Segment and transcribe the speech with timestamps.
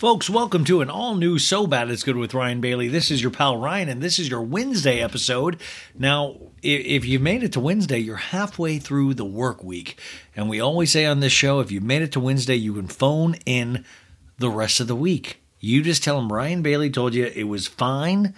[0.00, 2.88] Folks, welcome to an all new So Bad It's Good with Ryan Bailey.
[2.88, 5.60] This is your pal Ryan, and this is your Wednesday episode.
[5.94, 10.00] Now, if you've made it to Wednesday, you're halfway through the work week.
[10.34, 12.86] And we always say on this show if you've made it to Wednesday, you can
[12.86, 13.84] phone in
[14.38, 15.42] the rest of the week.
[15.58, 18.32] You just tell them Ryan Bailey told you it was fine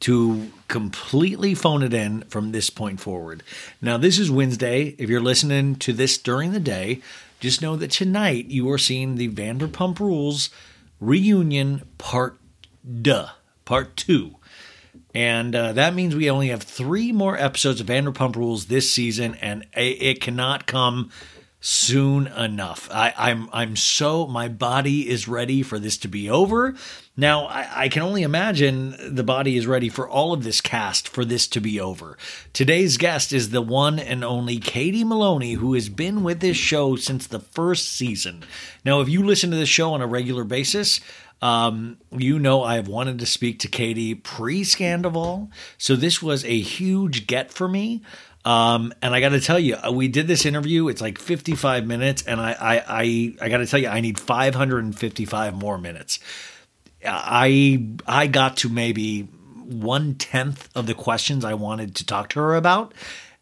[0.00, 3.44] to completely phone it in from this point forward.
[3.80, 4.96] Now, this is Wednesday.
[4.98, 7.02] If you're listening to this during the day,
[7.38, 10.50] just know that tonight you are seeing the Vanderpump Rules
[11.00, 12.38] Reunion Part
[13.02, 13.28] Duh,
[13.64, 14.36] Part 2.
[15.14, 19.36] And uh, that means we only have three more episodes of Vanderpump Rules this season,
[19.36, 21.10] and it, it cannot come
[21.66, 22.90] soon enough.
[22.92, 26.74] I, I'm I'm so my body is ready for this to be over.
[27.16, 31.08] Now I, I, can only imagine the body is ready for all of this cast
[31.08, 32.18] for this to be over.
[32.52, 36.96] Today's guest is the one and only Katie Maloney, who has been with this show
[36.96, 38.44] since the first season.
[38.84, 41.00] Now, if you listen to this show on a regular basis,
[41.40, 46.44] um, you know, I have wanted to speak to Katie pre Scandoval, so this was
[46.44, 48.02] a huge get for me.
[48.44, 50.88] Um, and I got to tell you, uh, we did this interview.
[50.88, 54.18] It's like 55 minutes, and I, I, I, I got to tell you, I need
[54.18, 56.18] 555 more minutes.
[57.06, 62.40] I, I got to maybe one tenth of the questions I wanted to talk to
[62.40, 62.92] her about,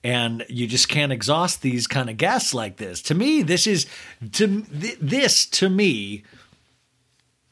[0.05, 3.03] and you just can't exhaust these kind of guests like this.
[3.03, 3.87] To me, this is
[4.33, 6.25] to this to me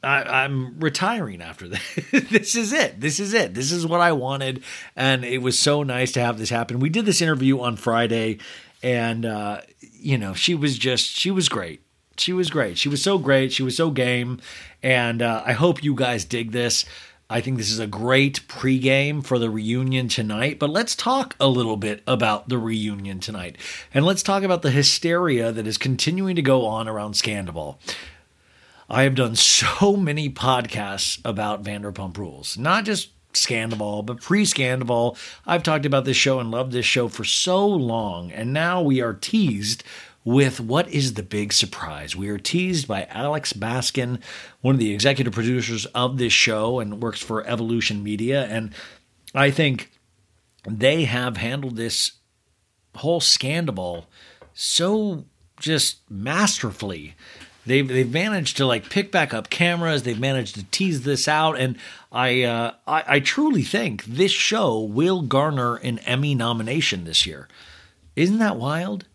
[0.03, 1.81] I, am retiring after this.
[2.11, 2.99] this is it.
[2.99, 3.53] This is it.
[3.53, 4.63] This is what I wanted,
[4.95, 6.79] and it was so nice to have this happen.
[6.79, 8.39] We did this interview on Friday,
[8.81, 11.81] and uh, you know, she was just she was great.
[12.17, 12.77] She was great.
[12.77, 13.51] She was so great.
[13.51, 14.39] She was so game,
[14.81, 16.85] and uh, I hope you guys dig this.
[17.29, 20.59] I think this is a great pregame for the reunion tonight.
[20.59, 23.57] But let's talk a little bit about the reunion tonight,
[23.93, 27.77] and let's talk about the hysteria that is continuing to go on around Scandoval.
[28.91, 35.17] I have done so many podcasts about Vanderpump Rules, not just Scandoval, but pre Scandoval.
[35.47, 39.01] I've talked about this show and loved this show for so long, and now we
[39.01, 39.85] are teased
[40.25, 42.17] with what is the big surprise.
[42.17, 44.19] We are teased by Alex Baskin,
[44.59, 48.45] one of the executive producers of this show and works for Evolution Media.
[48.45, 48.73] And
[49.33, 49.89] I think
[50.67, 52.11] they have handled this
[52.97, 54.05] whole Scandoval
[54.53, 55.25] so
[55.59, 57.15] just masterfully
[57.65, 60.03] they've they've managed to like pick back up cameras.
[60.03, 61.77] They've managed to tease this out, and
[62.11, 67.47] I uh, I, I truly think this show will garner an Emmy nomination this year.
[68.15, 69.05] Isn't that wild?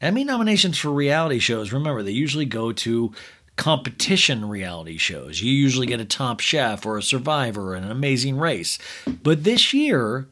[0.00, 1.72] Emmy nominations for reality shows.
[1.72, 3.12] Remember, they usually go to
[3.56, 5.42] competition reality shows.
[5.42, 8.78] You usually get a Top Chef or a Survivor, in an Amazing Race,
[9.22, 10.28] but this year.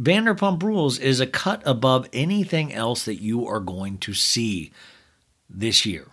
[0.00, 4.70] Vanderpump Rules is a cut above anything else that you are going to see
[5.50, 6.06] this year.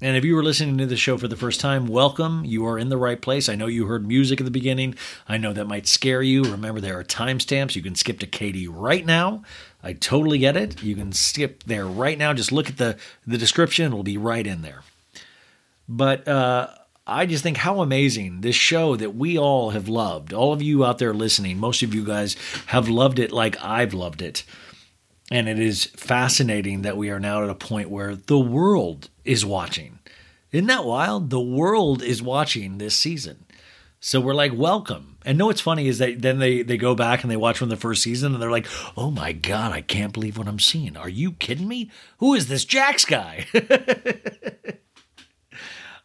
[0.00, 2.44] And if you were listening to the show for the first time, welcome.
[2.44, 3.48] You are in the right place.
[3.48, 4.96] I know you heard music at the beginning.
[5.28, 6.42] I know that might scare you.
[6.42, 7.76] Remember, there are timestamps.
[7.76, 9.44] You can skip to Katie right now.
[9.84, 10.82] I totally get it.
[10.82, 12.32] You can skip there right now.
[12.32, 12.96] Just look at the,
[13.26, 14.82] the description, it'll be right in there.
[15.88, 16.70] But uh,
[17.06, 20.32] I just think how amazing this show that we all have loved.
[20.32, 22.36] All of you out there listening, most of you guys
[22.66, 24.42] have loved it like I've loved it.
[25.30, 29.44] And it is fascinating that we are now at a point where the world is
[29.44, 29.98] watching.
[30.52, 31.30] Isn't that wild?
[31.30, 33.46] The world is watching this season.
[34.00, 35.16] So we're like, welcome.
[35.24, 37.70] And know what's funny is that then they, they go back and they watch from
[37.70, 38.66] the first season and they're like,
[38.98, 40.96] oh my God, I can't believe what I'm seeing.
[40.96, 41.90] Are you kidding me?
[42.18, 43.46] Who is this Jax guy?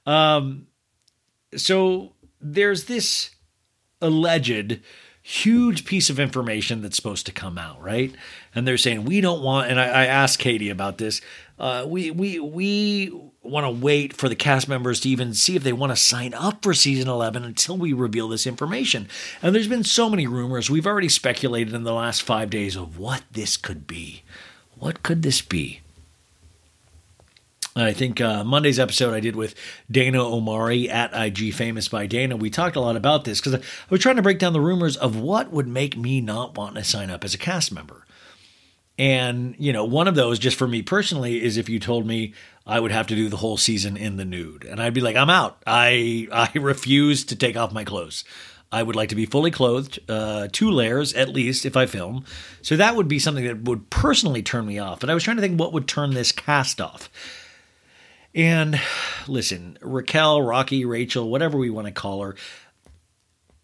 [0.06, 0.68] um,
[1.57, 3.31] so there's this
[4.01, 4.80] alleged
[5.30, 8.16] huge piece of information that's supposed to come out, right?
[8.56, 9.70] And they're saying we don't want.
[9.70, 11.22] And I, I asked Katie about this.
[11.60, 15.64] Uh, we we we want to wait for the cast members to even see if
[15.64, 19.08] they want to sign up for season 11 until we reveal this information.
[19.42, 20.70] And there's been so many rumors.
[20.70, 24.24] We've already speculated in the last five days of what this could be.
[24.78, 25.81] What could this be?
[27.76, 29.56] I think uh, Monday's episode I did with
[29.90, 33.61] Dana Omari at IG Famous by Dana, we talked a lot about this because I
[33.90, 36.83] was trying to break down the rumors of what would make me not want to
[36.83, 38.06] sign up as a cast member.
[38.97, 42.33] And, you know, one of those, just for me personally, is if you told me
[42.68, 44.66] I would have to do the whole season in the nude.
[44.66, 45.61] And I'd be like, I'm out.
[45.66, 48.26] I, I refuse to take off my clothes.
[48.71, 52.26] I would like to be fully clothed, uh, two layers at least if I film.
[52.61, 54.99] So that would be something that would personally turn me off.
[54.99, 57.09] But I was trying to think what would turn this cast off.
[58.36, 58.80] And
[59.28, 62.36] listen, Raquel, Rocky, Rachel, whatever we want to call her,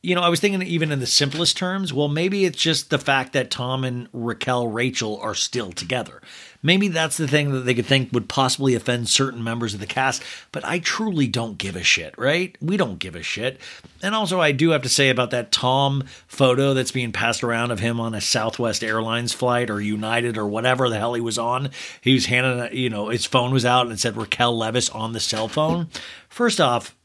[0.01, 3.00] you know, I was thinking even in the simplest terms, well, maybe it's just the
[3.00, 6.22] fact that Tom and Raquel Rachel are still together.
[6.65, 9.86] Maybe that's the thing that they could think would possibly offend certain members of the
[9.86, 12.57] cast, but I truly don't give a shit, right?
[12.60, 13.60] We don't give a shit.
[14.01, 17.69] And also, I do have to say about that Tom photo that's being passed around
[17.69, 21.38] of him on a Southwest Airlines flight or United or whatever the hell he was
[21.38, 21.69] on.
[22.01, 25.13] He was handing, you know, his phone was out and it said Raquel Leviss on
[25.13, 25.88] the cell phone.
[26.29, 26.95] First off,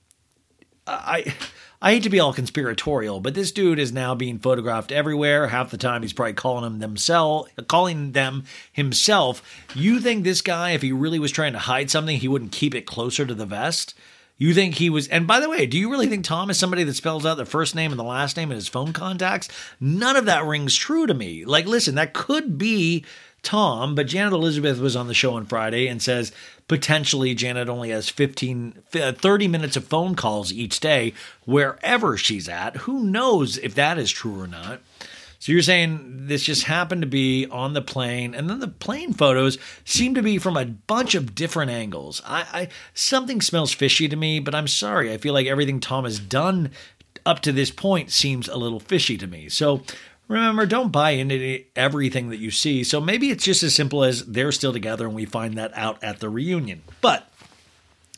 [0.86, 1.34] I
[1.82, 5.46] I hate to be all conspiratorial, but this dude is now being photographed everywhere.
[5.46, 9.42] Half the time he's probably calling them themselves, calling them himself.
[9.74, 12.74] You think this guy, if he really was trying to hide something, he wouldn't keep
[12.74, 13.94] it closer to the vest?
[14.36, 16.84] You think he was, and by the way, do you really think Tom is somebody
[16.84, 19.48] that spells out the first name and the last name in his phone contacts?
[19.80, 21.46] None of that rings true to me.
[21.46, 23.06] Like, listen, that could be
[23.42, 26.32] Tom, but Janet Elizabeth was on the show on Friday and says
[26.70, 31.12] potentially Janet only has 15, uh, 30 minutes of phone calls each day
[31.44, 32.76] wherever she's at.
[32.76, 34.80] Who knows if that is true or not?
[35.40, 39.12] So you're saying this just happened to be on the plane, and then the plane
[39.12, 42.22] photos seem to be from a bunch of different angles.
[42.24, 45.12] I, I something smells fishy to me, but I'm sorry.
[45.12, 46.70] I feel like everything Tom has done
[47.26, 49.48] up to this point seems a little fishy to me.
[49.48, 49.82] So
[50.30, 52.84] remember, don't buy into everything that you see.
[52.84, 56.02] So maybe it's just as simple as they're still together and we find that out
[56.02, 56.82] at the reunion.
[57.00, 57.28] But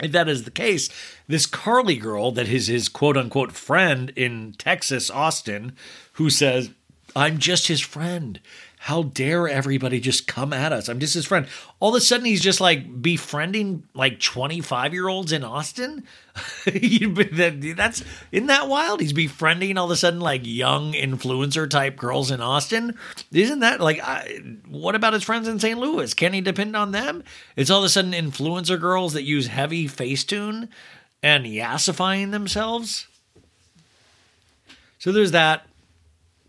[0.02, 0.88] if that is the case,
[1.26, 5.72] this Carly girl that is his quote unquote friend in Texas, Austin,
[6.14, 6.70] who says,
[7.14, 8.40] I'm just his friend.
[8.78, 10.88] How dare everybody just come at us?
[10.88, 11.46] I'm just his friend.
[11.78, 16.02] All of a sudden, he's just like befriending like 25 year olds in Austin.
[16.64, 18.02] That's
[18.32, 19.00] isn't that wild?
[19.00, 22.98] He's befriending all of a sudden like young influencer type girls in Austin.
[23.30, 25.78] Isn't that like I, what about his friends in St.
[25.78, 26.12] Louis?
[26.12, 27.22] Can he depend on them?
[27.54, 30.68] It's all of a sudden influencer girls that use heavy Facetune
[31.22, 33.06] and yassifying themselves.
[34.98, 35.66] So there's that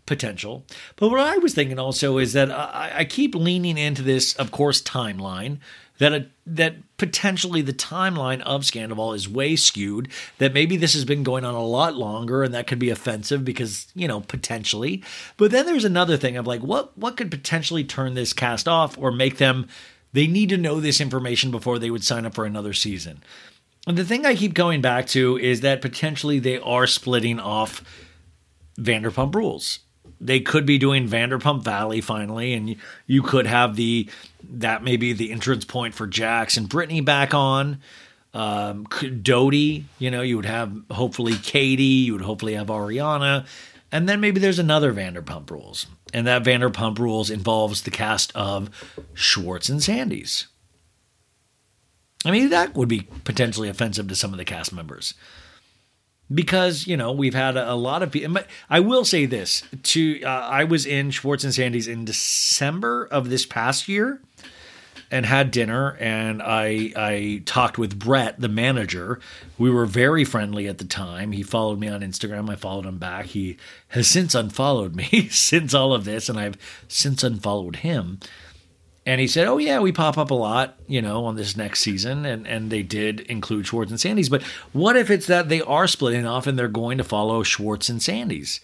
[0.06, 0.66] potential.
[0.96, 4.52] But what I was thinking also is that I, I keep leaning into this, of
[4.52, 5.60] course, timeline
[6.00, 10.10] that a, that potentially the timeline of Scandoval is way skewed.
[10.38, 13.46] That maybe this has been going on a lot longer, and that could be offensive
[13.46, 15.04] because you know potentially.
[15.38, 18.98] But then there's another thing of like what what could potentially turn this cast off
[18.98, 19.68] or make them
[20.14, 23.24] they need to know this information before they would sign up for another season.
[23.88, 27.84] And the thing I keep going back to is that potentially they are splitting off
[28.78, 29.80] Vanderpump Rules
[30.20, 32.76] they could be doing Vanderpump Valley finally, and
[33.08, 34.10] you, could have the
[34.52, 37.80] that may be the entrance point for Jax and Brittany back on.
[38.34, 38.86] Um,
[39.22, 43.46] Dodie, you know, you would have hopefully Katie, you would hopefully have Ariana,
[43.92, 48.70] and then maybe there's another Vanderpump Rules, and that Vanderpump Rules involves the cast of
[49.14, 50.48] Schwartz and Sandy's.
[52.26, 55.14] I mean, that would be potentially offensive to some of the cast members
[56.34, 58.38] because you know we've had a, a lot of people.
[58.70, 63.30] I will say this: to uh, I was in Schwartz and Sandy's in December of
[63.30, 64.20] this past year,
[65.12, 69.20] and had dinner, and I I talked with Brett, the manager.
[69.58, 71.32] We were very friendly at the time.
[71.32, 72.50] He followed me on Instagram.
[72.50, 73.28] I followed him back.
[73.28, 73.58] He
[73.90, 78.20] has since unfollowed me since all of this, and I've since unfollowed him.
[79.06, 81.82] And he said, "Oh yeah, we pop up a lot, you know, on this next
[81.82, 84.30] season." And and they did include Schwartz and Sandy's.
[84.30, 87.90] But what if it's that they are splitting off and they're going to follow Schwartz
[87.90, 88.62] and Sandy's?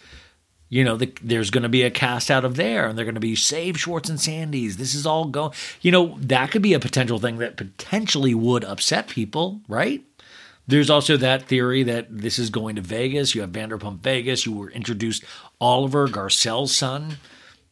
[0.70, 3.16] You know, the, there's going to be a cast out of there, and they're going
[3.16, 4.78] to be save Schwartz and Sandy's.
[4.78, 5.52] This is all going.
[5.82, 10.04] You know, that could be a potential thing that potentially would upset people, right?
[10.68, 13.34] There's also that theory that this is going to Vegas.
[13.34, 14.46] You have Vanderpump Vegas.
[14.46, 15.24] You were introduced
[15.60, 17.18] Oliver Garcelle's son.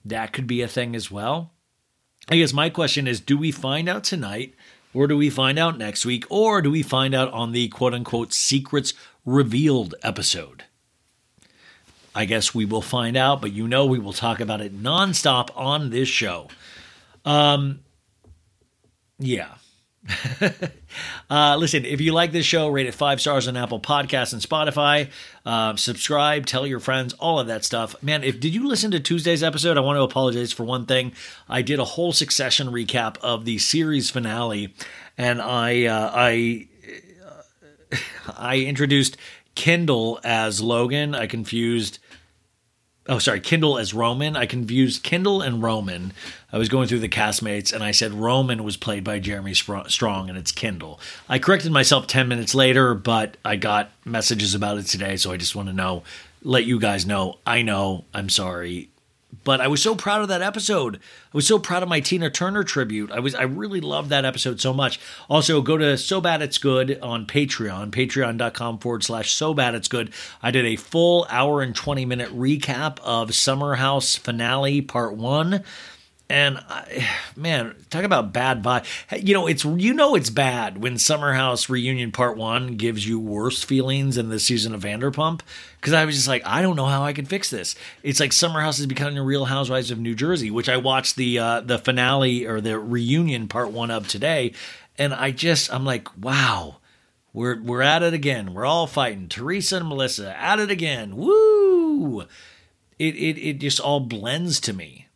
[0.04, 1.52] That could be a thing as well.
[2.30, 4.54] I guess my question is do we find out tonight,
[4.94, 7.94] or do we find out next week, or do we find out on the quote
[7.94, 8.94] unquote secrets
[9.26, 10.66] revealed episode?
[12.14, 15.50] I guess we will find out, but you know we will talk about it nonstop
[15.56, 16.48] on this show.
[17.24, 17.82] Um,
[19.20, 19.56] yeah.
[21.30, 24.42] uh, listen, if you like this show, rate it five stars on Apple Podcasts and
[24.42, 25.10] Spotify.
[25.46, 28.02] Uh, subscribe, tell your friends, all of that stuff.
[28.02, 29.78] Man, if did you listen to Tuesday's episode?
[29.78, 31.14] I want to apologize for one thing.
[31.50, 34.74] I did a whole Succession recap of the series finale,
[35.18, 36.68] and I uh, I
[37.92, 37.98] uh,
[38.38, 39.18] I introduced
[39.56, 41.16] Kendall as Logan.
[41.16, 42.00] I confused
[43.08, 44.36] oh sorry Kendall as roman.
[44.36, 46.14] I confused Kendall and roman.
[46.52, 50.30] I was going through the castmates and i said roman was played by jeremy strong
[50.30, 51.00] and it's Kendall.
[51.28, 55.38] I corrected myself 10 minutes later but i got messages about it today so i
[55.38, 56.04] just want to know
[56.44, 57.40] let you guys know.
[57.46, 58.90] I know i'm sorry
[59.44, 60.98] but I was so proud of that episode.
[60.98, 63.12] I was so proud of my Tina Turner tribute.
[63.12, 65.00] I was I really loved that episode so much.
[65.30, 69.88] Also, go to So Bad It's Good on Patreon, patreon.com forward slash So Bad It's
[69.88, 70.14] Good.
[70.42, 75.64] I did a full hour and 20 minute recap of Summer House finale part one.
[76.30, 77.08] And I,
[77.38, 78.86] man, talk about bad vibe.
[79.26, 83.18] You know, it's you know it's bad when Summer House Reunion Part One gives you
[83.18, 85.40] worse feelings than the season of Vanderpump.
[85.80, 87.76] Because I was just like, I don't know how I can fix this.
[88.04, 91.16] It's like Summer House is becoming a Real Housewives of New Jersey, which I watched
[91.16, 94.52] the uh, the finale or the reunion Part One of today,
[94.98, 96.78] and I just I'm like, wow,
[97.32, 98.54] we're we're at it again.
[98.54, 99.30] We're all fighting.
[99.30, 101.16] Teresa and Melissa at it again.
[101.16, 102.22] Woo!
[103.00, 105.07] It it it just all blends to me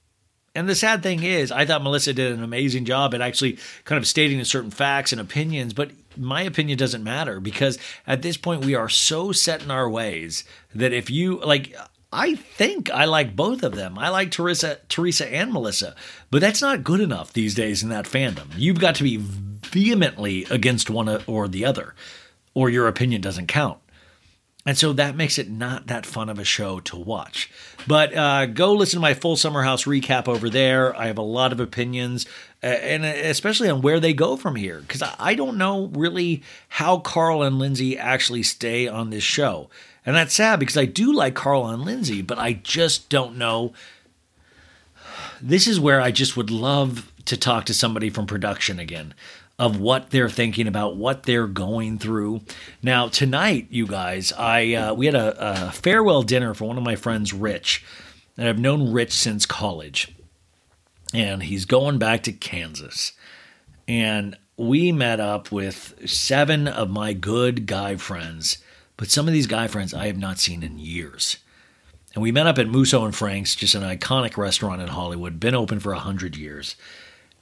[0.54, 3.98] and the sad thing is, I thought Melissa did an amazing job at actually kind
[3.98, 8.66] of stating certain facts and opinions, but my opinion doesn't matter because at this point
[8.66, 10.44] we are so set in our ways
[10.76, 11.76] that if you like
[12.14, 13.98] I think I like both of them.
[13.98, 15.96] I like Teresa, Teresa and Melissa,
[16.30, 18.48] but that's not good enough these days in that fandom.
[18.58, 21.96] You've got to be vehemently against one or the other,
[22.54, 23.81] or your opinion doesn't count.
[24.66, 27.50] And so that makes it not that fun of a show to watch.
[27.88, 30.96] But uh, go listen to my full Summer House recap over there.
[30.96, 32.28] I have a lot of opinions,
[32.62, 37.42] and especially on where they go from here, because I don't know really how Carl
[37.42, 39.70] and Lindsay actually stay on this show.
[40.06, 43.74] And that's sad because I do like Carl and Lindsay, but I just don't know.
[45.42, 49.16] This is where I just would love to talk to somebody from production again
[49.62, 52.42] of what they're thinking about, what they're going through.
[52.82, 56.84] Now tonight, you guys, I uh, we had a, a farewell dinner for one of
[56.84, 57.86] my friends, Rich,
[58.36, 60.16] and I've known Rich since college,
[61.14, 63.14] and he's going back to Kansas,
[63.88, 68.58] and we met up with seven of my good guy friends,
[68.98, 71.38] but some of these guy friends I have not seen in years.
[72.16, 75.56] And we met up at Musso and Frank's, just an iconic restaurant in Hollywood, been
[75.56, 76.76] open for a hundred years.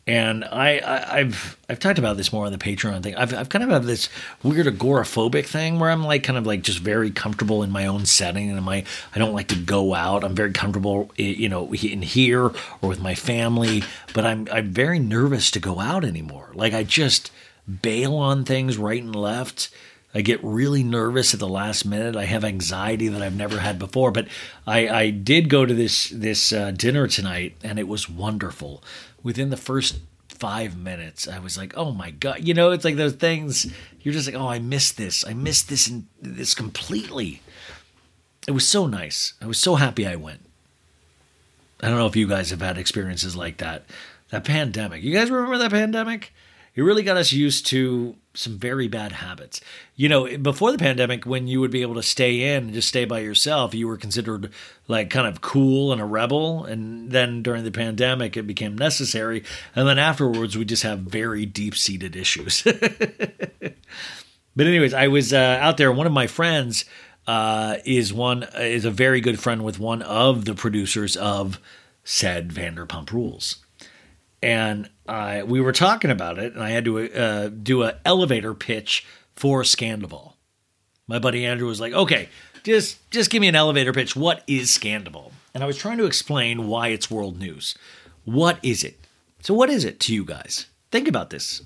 [0.10, 3.13] And I, I, have I've talked about this more on the Patreon thing.
[3.13, 4.10] I've, I've kind of have this
[4.42, 8.08] weird agoraphobic thing where I'm like kind of like just very comfortable in my own
[8.08, 10.24] setting, and my I don't like to go out.
[10.24, 13.84] I'm very comfortable, you know, in here or with my family,
[14.16, 16.50] but I'm I'm very nervous to go out anymore.
[16.56, 17.30] Like I just
[17.84, 19.70] bail on things right and left.
[20.12, 22.16] I get really nervous at the last minute.
[22.16, 24.10] I have anxiety that I've never had before.
[24.10, 24.28] But
[24.66, 28.84] I, I did go to this this uh, dinner tonight, and it was wonderful
[29.24, 32.40] within the first five minutes, I was like, oh my God.
[32.42, 33.72] You know, it's like those things,
[34.02, 35.26] you're just like, oh, I missed this.
[35.26, 37.42] I missed this and this completely.
[38.48, 39.34] It was so nice.
[39.42, 40.42] I was so happy I went.
[41.82, 43.86] I don't know if you guys have had experiences like that.
[44.32, 45.04] That pandemic.
[45.04, 46.34] You guys remember that pandemic?
[46.76, 49.60] It really got us used to some very bad habits.
[49.96, 52.88] You know, before the pandemic, when you would be able to stay in and just
[52.88, 54.51] stay by yourself, you were considered
[54.88, 56.63] like kind of cool and a rebel.
[56.63, 59.43] And then during the pandemic, it became necessary.
[59.75, 62.64] And then afterwards, we just have very deep seated issues.
[62.64, 63.75] but,
[64.57, 65.92] anyways, I was uh, out there.
[65.92, 66.85] One of my friends
[67.27, 71.59] uh, is one is a very good friend with one of the producers of
[72.05, 73.57] said Vanderpump Rules
[74.42, 78.53] and I we were talking about it, and I had to uh, do an elevator
[78.53, 80.33] pitch for Scandoval.
[81.07, 82.29] My buddy Andrew was like, "Okay,
[82.63, 84.15] just just give me an elevator pitch.
[84.15, 87.75] What is Scandoval?" And I was trying to explain why it's world news.
[88.24, 89.00] What is it?
[89.41, 90.67] So, what is it to you guys?
[90.91, 91.63] Think about this.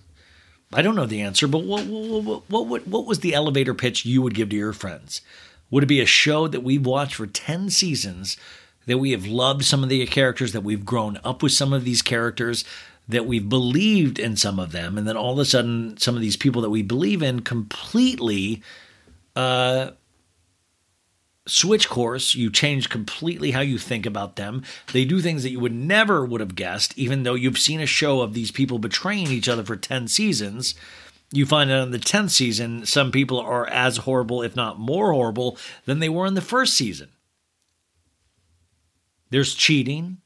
[0.72, 4.06] I don't know the answer, but what what what what, what was the elevator pitch
[4.06, 5.22] you would give to your friends?
[5.70, 8.38] Would it be a show that we've watched for ten seasons?
[8.86, 11.84] that we have loved some of the characters, that we've grown up with some of
[11.86, 12.66] these characters,
[13.08, 16.22] that we've believed in some of them, and then all of a sudden, some of
[16.22, 18.64] these people that we believe in completely
[19.36, 19.92] uh,
[21.46, 22.34] switch course.
[22.34, 24.64] You change completely how you think about them.
[24.94, 27.86] They do things that you would never would have guessed, even though you've seen a
[27.86, 30.74] show of these people betraying each other for ten seasons.
[31.32, 35.12] You find out in the tenth season, some people are as horrible, if not more
[35.12, 37.10] horrible, than they were in the first season.
[39.32, 40.20] There's cheating.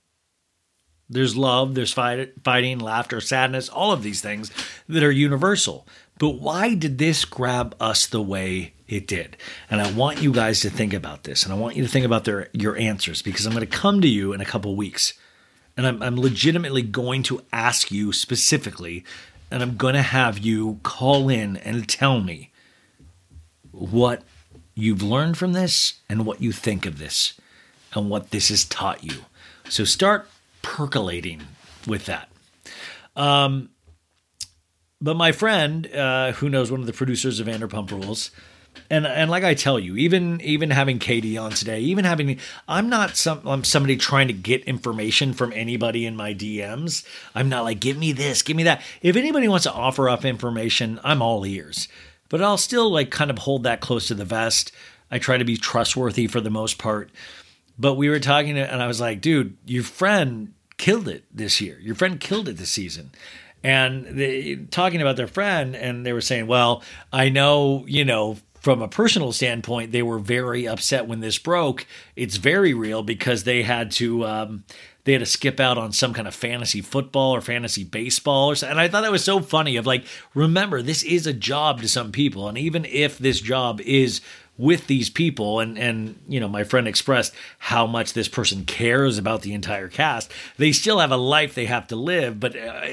[1.09, 4.51] There's love, there's fight, fighting, laughter, sadness, all of these things
[4.89, 5.87] that are universal.
[6.19, 9.37] But why did this grab us the way it did?
[9.69, 12.05] And I want you guys to think about this, and I want you to think
[12.05, 15.13] about their your answers because I'm going to come to you in a couple weeks,
[15.77, 19.05] and I'm, I'm legitimately going to ask you specifically,
[19.49, 22.51] and I'm going to have you call in and tell me
[23.71, 24.23] what
[24.73, 27.39] you've learned from this and what you think of this
[27.93, 29.25] and what this has taught you.
[29.69, 30.29] So start
[30.67, 31.41] percolating
[31.87, 32.29] with that.
[33.15, 33.69] Um,
[34.99, 38.31] but my friend, uh, who knows one of the producers of Vanderpump Rules,
[38.89, 42.89] and and like I tell you, even even having Katie on today, even having I'm
[42.89, 47.05] not some I'm somebody trying to get information from anybody in my DMs.
[47.33, 48.81] I'm not like give me this, give me that.
[49.01, 51.87] If anybody wants to offer up information, I'm all ears.
[52.29, 54.73] But I'll still like kind of hold that close to the vest.
[55.09, 57.09] I try to be trustworthy for the most part.
[57.79, 61.79] But we were talking, and I was like, dude, your friend killed it this year.
[61.81, 63.11] Your friend killed it this season.
[63.63, 68.37] And they talking about their friend, and they were saying, well, I know, you know,
[68.61, 71.85] from a personal standpoint, they were very upset when this broke.
[72.15, 74.63] It's very real because they had to um,
[75.05, 78.55] they had to skip out on some kind of fantasy football or fantasy baseball or
[78.55, 78.71] something.
[78.71, 79.77] And I thought that was so funny.
[79.77, 83.81] Of like, remember, this is a job to some people, and even if this job
[83.81, 84.21] is
[84.57, 89.17] with these people and and you know my friend expressed how much this person cares
[89.17, 92.85] about the entire cast they still have a life they have to live but uh,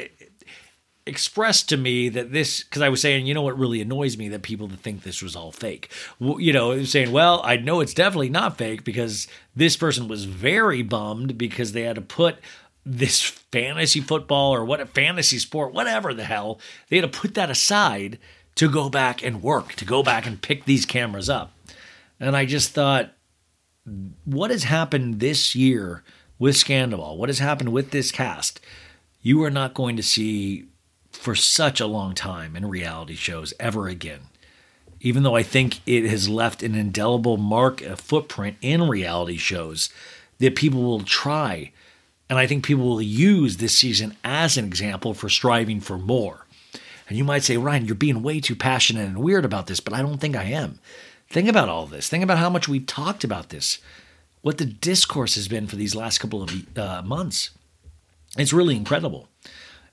[1.06, 4.28] expressed to me that this because I was saying, you know what really annoys me
[4.30, 5.90] that people that think this was all fake.
[6.18, 10.24] Well, you know, saying, well, I know it's definitely not fake because this person was
[10.24, 12.36] very bummed because they had to put
[12.86, 17.34] this fantasy football or what a fantasy sport, whatever the hell, they had to put
[17.34, 18.18] that aside
[18.56, 21.53] to go back and work, to go back and pick these cameras up.
[22.20, 23.12] And I just thought,
[24.24, 26.02] what has happened this year
[26.38, 27.16] with Scandoval?
[27.16, 28.60] What has happened with this cast?
[29.20, 30.66] You are not going to see
[31.12, 34.20] for such a long time in reality shows ever again.
[35.00, 39.90] Even though I think it has left an indelible mark, a footprint in reality shows
[40.38, 41.72] that people will try.
[42.28, 46.46] And I think people will use this season as an example for striving for more.
[47.08, 49.92] And you might say, Ryan, you're being way too passionate and weird about this, but
[49.92, 50.78] I don't think I am.
[51.34, 52.08] Think about all this.
[52.08, 53.80] Think about how much we've talked about this,
[54.42, 57.50] what the discourse has been for these last couple of uh, months.
[58.38, 59.26] It's really incredible.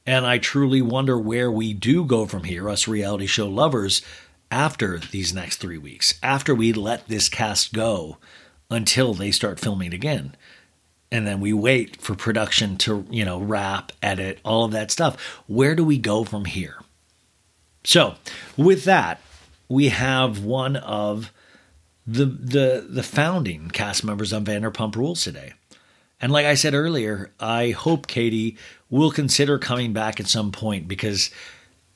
[0.06, 4.04] And I truly wonder where we do go from here, us reality show lovers,
[4.52, 8.18] after these next three weeks, after we let this cast go
[8.70, 10.36] until they start filming again.
[11.12, 15.20] And then we wait for production to, you know, wrap, edit, all of that stuff.
[15.48, 16.76] Where do we go from here?
[17.84, 18.14] So,
[18.56, 19.20] with that,
[19.72, 21.32] we have one of
[22.06, 25.54] the the the founding cast members on Vanderpump Rules today.
[26.20, 28.58] And like I said earlier, I hope Katie
[28.90, 31.32] will consider coming back at some point because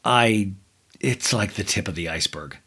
[0.05, 0.53] I
[1.01, 2.57] it's like the tip of the iceberg.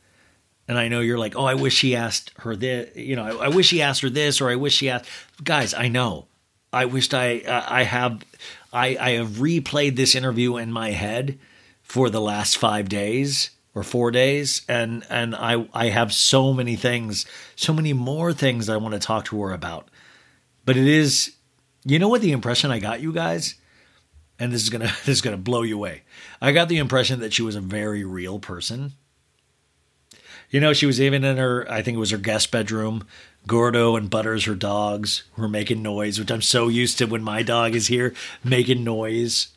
[0.68, 3.46] And I know you're like, oh, I wish he asked her this, you know, I,
[3.46, 5.08] I wish he asked her this, or I wish he asked.
[5.42, 6.26] Guys, I know.
[6.70, 8.22] I wished I uh, I have
[8.74, 11.38] I I have replayed this interview in my head
[11.82, 16.76] for the last five days or four days, and and I I have so many
[16.76, 19.88] things, so many more things I want to talk to her about.
[20.64, 21.34] But it is,
[21.84, 23.54] you know what the impression I got, you guys,
[24.38, 26.02] and this is gonna this is gonna blow you away.
[26.40, 28.92] I got the impression that she was a very real person.
[30.50, 33.06] You know, she was even in her, I think it was her guest bedroom.
[33.46, 37.42] Gordo and Butters, her dogs, were making noise, which I'm so used to when my
[37.42, 39.48] dog is here making noise.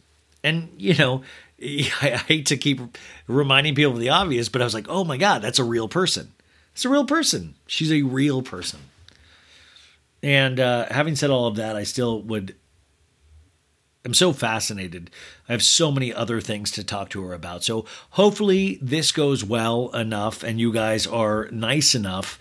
[0.43, 1.23] And, you know,
[2.01, 2.79] I hate to keep
[3.27, 5.87] reminding people of the obvious, but I was like, oh my God, that's a real
[5.87, 6.31] person.
[6.73, 7.55] It's a real person.
[7.67, 8.79] She's a real person.
[10.23, 12.55] And uh, having said all of that, I still would.
[14.03, 15.11] I'm so fascinated.
[15.47, 17.63] I have so many other things to talk to her about.
[17.63, 22.39] So hopefully this goes well enough and you guys are nice enough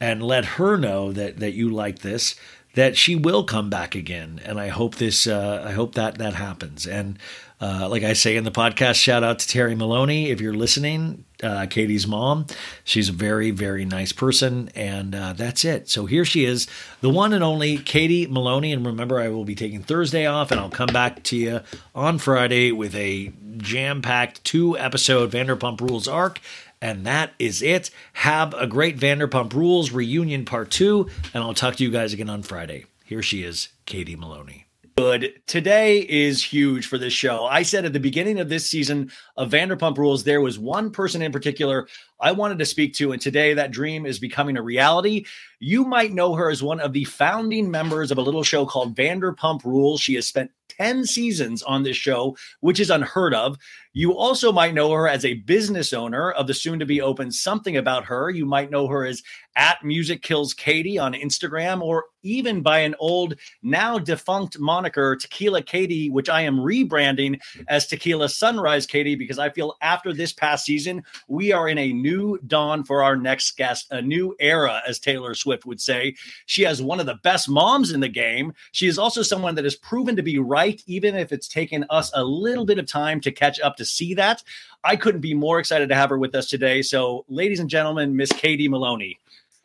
[0.00, 2.36] and let her know that that you like this
[2.74, 6.34] that she will come back again and i hope this uh, i hope that that
[6.34, 7.18] happens and
[7.60, 11.24] uh, like I say in the podcast, shout out to Terry Maloney if you're listening,
[11.42, 12.46] uh, Katie's mom.
[12.84, 14.70] She's a very, very nice person.
[14.74, 15.88] And uh, that's it.
[15.90, 16.66] So here she is,
[17.02, 18.72] the one and only Katie Maloney.
[18.72, 21.60] And remember, I will be taking Thursday off and I'll come back to you
[21.94, 26.40] on Friday with a jam packed two episode Vanderpump Rules arc.
[26.82, 27.90] And that is it.
[28.14, 31.08] Have a great Vanderpump Rules reunion part two.
[31.34, 32.86] And I'll talk to you guys again on Friday.
[33.04, 34.66] Here she is, Katie Maloney
[35.00, 35.40] good.
[35.46, 37.46] Today is huge for this show.
[37.46, 41.22] I said at the beginning of this season of Vanderpump Rules, there was one person
[41.22, 41.88] in particular
[42.20, 45.24] I wanted to speak to, and today that dream is becoming a reality.
[45.58, 48.94] You might know her as one of the founding members of a little show called
[48.94, 50.02] Vanderpump Rules.
[50.02, 53.56] She has spent 10 seasons on this show, which is unheard of.
[53.92, 57.32] You also might know her as a business owner of the soon to be open
[57.32, 58.30] Something About Her.
[58.30, 59.20] You might know her as
[59.56, 65.60] at Music Kills Katie on Instagram, or even by an old, now defunct moniker, Tequila
[65.60, 70.64] Katie, which I am rebranding as Tequila Sunrise Katie, because I feel after this past
[70.64, 75.00] season, we are in a new dawn for our next guest, a new era, as
[75.00, 76.14] Taylor Swift would say.
[76.46, 78.52] She has one of the best moms in the game.
[78.70, 82.12] She is also someone that has proven to be right, even if it's taken us
[82.14, 84.42] a little bit of time to catch up to see that.
[84.84, 86.82] I couldn't be more excited to have her with us today.
[86.82, 89.18] So, ladies and gentlemen, Miss Katie Maloney.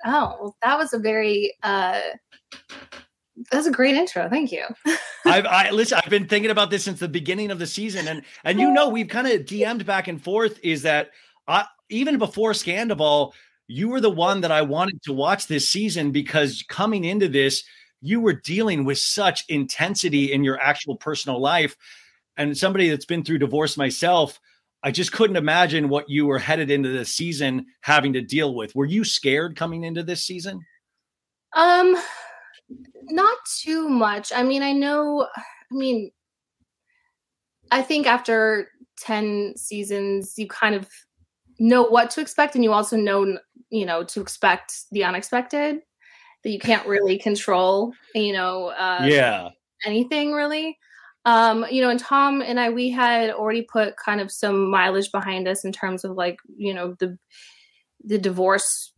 [0.05, 1.99] Oh, well, that was a very uh
[3.51, 4.29] that's a great intro.
[4.29, 4.65] Thank you.
[5.25, 8.07] I've I listen, I've been thinking about this since the beginning of the season.
[8.07, 11.11] And and you know, we've kind of DM'd back and forth is that
[11.47, 13.33] I even before Scandoval,
[13.67, 17.63] you were the one that I wanted to watch this season because coming into this,
[18.01, 21.75] you were dealing with such intensity in your actual personal life
[22.37, 24.39] and somebody that's been through divorce myself,
[24.83, 28.75] I just couldn't imagine what you were headed into this season having to deal with.
[28.75, 30.63] Were you scared coming into this season?
[31.55, 31.97] Um,
[33.05, 34.31] not too much.
[34.33, 36.11] I mean, I know, I mean,
[37.71, 38.69] I think after
[38.99, 40.87] 10 seasons, you kind of
[41.57, 43.37] know what to expect and you also know,
[43.69, 45.81] you know, to expect the unexpected
[46.43, 49.49] that you can't really control, you know, uh, yeah,
[49.85, 50.77] anything really.
[51.25, 55.11] Um, you know, and Tom and I, we had already put kind of some mileage
[55.11, 57.17] behind us in terms of like, you know, the
[58.03, 58.93] the divorce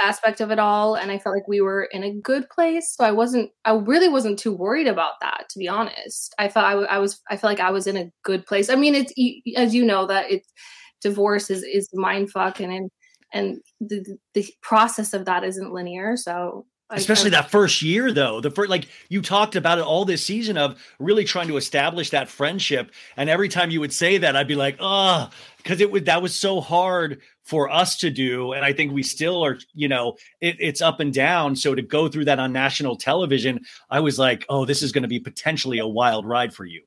[0.00, 3.04] aspect of it all and i felt like we were in a good place so
[3.04, 6.34] i wasn't i really wasn't too worried about that to be honest.
[6.38, 8.68] I felt I, w- I was i felt like i was in a good place.
[8.68, 9.12] I mean it's
[9.56, 10.52] as you know that it's
[11.00, 12.90] divorce is is mind fuck and
[13.32, 18.40] and the the process of that isn't linear so Especially that first year, though.
[18.40, 22.10] The first, like you talked about it all this season of really trying to establish
[22.10, 22.92] that friendship.
[23.16, 26.22] And every time you would say that, I'd be like, oh, because it would that
[26.22, 30.16] was so hard for us to do and i think we still are you know
[30.40, 33.58] it, it's up and down so to go through that on national television
[33.90, 36.82] i was like oh this is going to be potentially a wild ride for you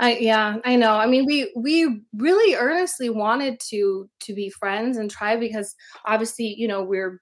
[0.00, 0.92] I yeah, I know.
[0.92, 5.74] I mean, we we really earnestly wanted to to be friends and try because
[6.06, 7.20] obviously, you know, we're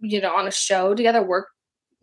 [0.00, 1.48] you know on a show together, work,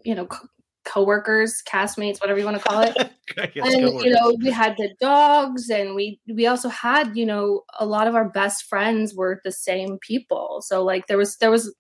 [0.04, 0.48] you know, co-
[0.86, 2.96] coworkers, castmates, whatever you want to call it.
[3.38, 7.86] and you know, we had the dogs, and we we also had you know a
[7.86, 10.62] lot of our best friends were the same people.
[10.66, 11.74] So like there was there was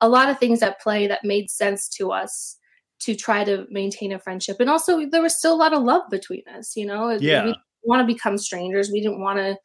[0.00, 2.56] a lot of things at play that made sense to us
[3.00, 6.02] to try to maintain a friendship, and also there was still a lot of love
[6.10, 6.76] between us.
[6.76, 7.44] You know, yeah.
[7.46, 8.90] we want to become strangers.
[8.90, 9.56] We didn't want to,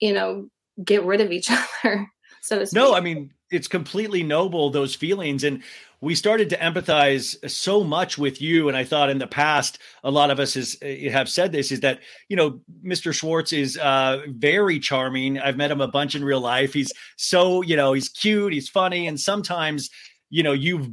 [0.00, 0.48] you know,
[0.84, 1.50] get rid of each
[1.84, 2.06] other.
[2.42, 5.44] So no, I mean it's completely noble those feelings.
[5.44, 5.62] And
[6.00, 8.68] we started to empathize so much with you.
[8.68, 11.72] And i thought in the past a lot of us is, eh, have said this
[11.72, 15.38] is that you know mr schwartz is uh, very charming.
[15.38, 16.72] I've met him a bunch in real life.
[16.72, 19.06] He's so you know he's cute he's funny.
[19.06, 19.90] And sometimes
[20.30, 20.88] you know you've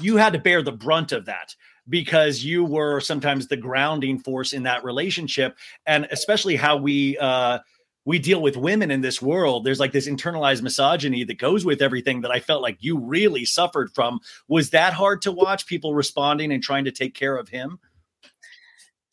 [0.00, 1.54] you had to bear the brunt of that
[1.88, 5.56] because you were sometimes the grounding force in that relationship.
[5.86, 7.58] And especially how we uh
[8.04, 11.82] we deal with women in this world there's like this internalized misogyny that goes with
[11.82, 14.20] everything that i felt like you really suffered from.
[14.48, 17.78] Was that hard to watch people responding and trying to take care of him?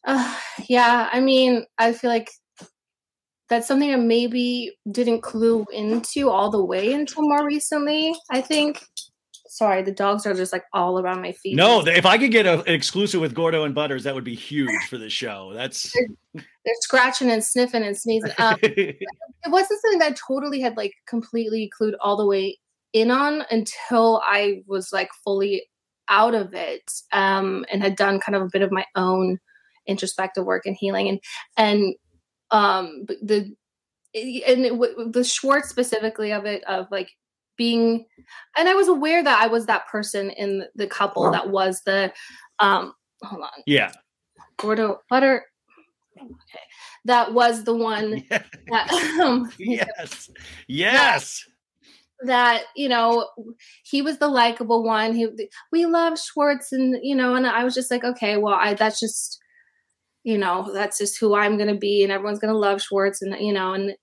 [0.05, 0.35] Uh,
[0.69, 2.29] yeah i mean i feel like
[3.49, 8.83] that's something i maybe didn't clue into all the way until more recently i think
[9.49, 11.55] sorry, the dogs are just like all around my feet.
[11.55, 14.35] No, if I could get a, an exclusive with Gordo and Butters, that would be
[14.35, 15.51] huge for the show.
[15.53, 15.91] That's
[16.33, 18.31] they're, they're scratching and sniffing and sneezing.
[18.37, 18.97] Um, it
[19.47, 22.57] wasn't something that I totally had like completely clued all the way
[22.93, 25.67] in on until I was like fully
[26.09, 29.39] out of it um, and had done kind of a bit of my own
[29.87, 31.19] introspective work and healing and
[31.55, 31.95] and
[32.51, 33.55] um the
[34.13, 37.09] and it, the Schwartz specifically of it of like
[37.57, 38.05] being
[38.57, 42.11] and i was aware that i was that person in the couple that was the
[42.59, 42.93] um
[43.23, 43.63] hold on.
[43.65, 43.91] Yeah.
[44.57, 45.45] Gordo butter
[46.17, 46.63] okay
[47.05, 48.43] that was the one yeah.
[48.69, 48.91] that
[49.21, 50.29] um yes.
[50.67, 51.43] Yes.
[52.21, 53.29] That, that, you know
[53.83, 55.27] he was the likable one he
[55.71, 58.99] we love schwartz and you know and i was just like okay well i that's
[58.99, 59.39] just
[60.23, 63.53] you know that's just who i'm gonna be and everyone's gonna love schwartz and you
[63.53, 63.95] know and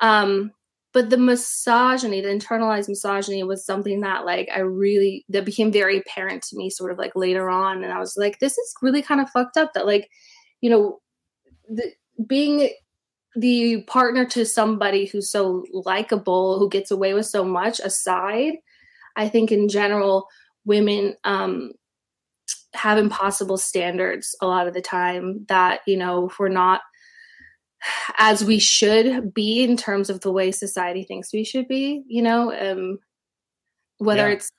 [0.00, 0.52] um
[0.92, 5.98] but the misogyny the internalized misogyny was something that like i really that became very
[5.98, 7.82] apparent to me sort of like later on.
[7.82, 10.08] And i was like this is really kind of fucked up that like
[10.60, 11.00] you know
[11.68, 11.92] the,
[12.26, 12.70] being
[13.34, 18.54] the partner to somebody who's so likable who gets away with so much aside
[19.16, 20.26] i think in general
[20.64, 21.72] women um
[22.74, 26.82] have impossible standards a lot of the time that you know if we're not
[28.18, 32.22] as we should be in terms of the way society thinks we should be you
[32.22, 32.98] know um
[33.98, 34.34] whether yeah.
[34.34, 34.50] it's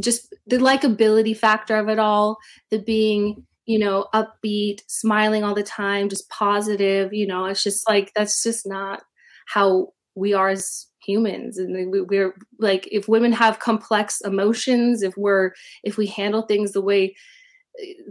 [0.00, 2.38] just the likability factor of it all
[2.70, 7.88] the being you know upbeat smiling all the time just positive you know it's just
[7.88, 9.02] like that's just not
[9.46, 15.16] how we are as humans and we, we're like if women have complex emotions if
[15.16, 17.14] we're if we handle things the way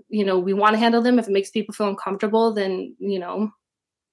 [0.10, 3.20] you know we want to handle them if it makes people feel uncomfortable then you
[3.20, 3.50] know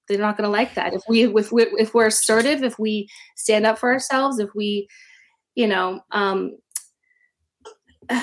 [0.09, 0.95] they're not going to like that.
[0.95, 4.89] If we if we if we're assertive, if we stand up for ourselves, if we,
[5.55, 6.57] you know, um,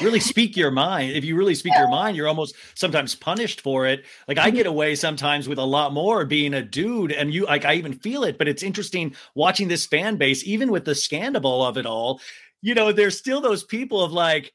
[0.00, 1.12] really speak your mind.
[1.12, 4.04] If you really speak your mind, you're almost sometimes punished for it.
[4.26, 4.70] Like I get mm-hmm.
[4.70, 8.24] away sometimes with a lot more being a dude, and you like I even feel
[8.24, 8.38] it.
[8.38, 12.20] But it's interesting watching this fan base, even with the scandal of it all.
[12.60, 14.52] You know, there's still those people of like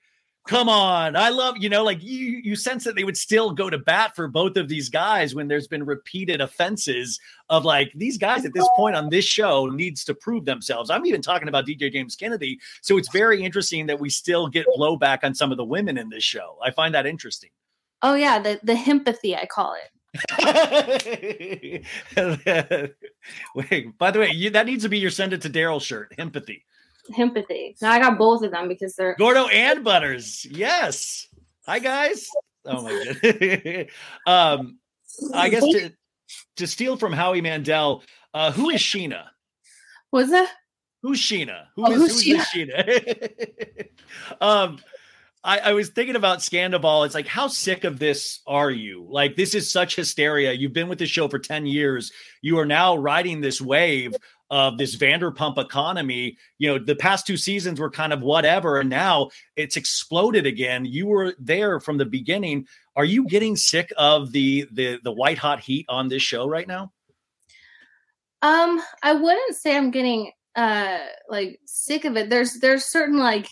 [0.47, 1.15] come on.
[1.15, 4.15] I love you know like you you sense that they would still go to bat
[4.15, 8.53] for both of these guys when there's been repeated offenses of like these guys at
[8.53, 10.89] this point on this show needs to prove themselves.
[10.89, 12.59] I'm even talking about dj james kennedy.
[12.81, 16.09] So it's very interesting that we still get blowback on some of the women in
[16.09, 16.57] this show.
[16.63, 17.49] I find that interesting.
[18.01, 19.89] Oh yeah the the empathy i call it.
[23.55, 26.13] Wait, by the way, you, that needs to be your send it to Daryl shirt.
[26.19, 26.65] Empathy.
[27.17, 27.75] Empathy.
[27.81, 30.45] Now I got both of them because they're Gordo and Butters.
[30.45, 31.27] Yes.
[31.65, 32.27] Hi guys.
[32.65, 33.87] Oh my god.
[34.59, 34.77] um,
[35.33, 35.91] I guess to
[36.57, 39.25] to steal from Howie Mandel, uh, who is Scheana?
[40.11, 40.51] Was that?
[41.01, 41.65] Who's Scheana?
[41.75, 43.87] Who Oh, is, who's who's Scheana?
[44.41, 44.79] um,
[45.43, 47.05] I, I was thinking about Scandoval.
[47.05, 49.05] It's like, how sick of this are you?
[49.09, 50.53] Like, this is such hysteria.
[50.53, 52.13] You've been with the show for 10 years.
[52.41, 54.15] You are now riding this wave
[54.53, 56.37] of this Vanderpump economy.
[56.59, 60.85] You know, the past two seasons were kind of whatever, and now it's exploded again.
[60.85, 62.67] You were there from the beginning.
[62.95, 66.67] Are you getting sick of the the the white hot heat on this show right
[66.67, 66.91] now?
[68.43, 72.29] Um, I wouldn't say I'm getting uh like sick of it.
[72.29, 73.47] There's there's certain like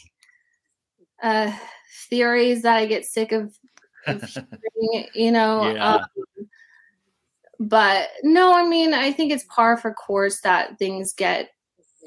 [1.23, 1.51] uh
[2.11, 3.57] theories that I get sick of,
[4.05, 4.21] of
[4.79, 5.73] hearing, you know.
[5.73, 5.95] Yeah.
[5.95, 6.05] Um,
[7.61, 11.49] but no, I mean, I think it's par for course that things get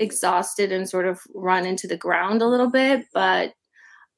[0.01, 3.53] exhausted and sort of run into the ground a little bit, but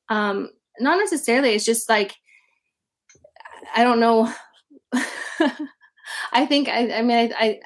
[0.08, 0.48] um
[0.80, 1.50] not necessarily.
[1.50, 2.14] It's just like
[3.74, 4.32] I don't know.
[6.32, 7.60] I think I I mean I, I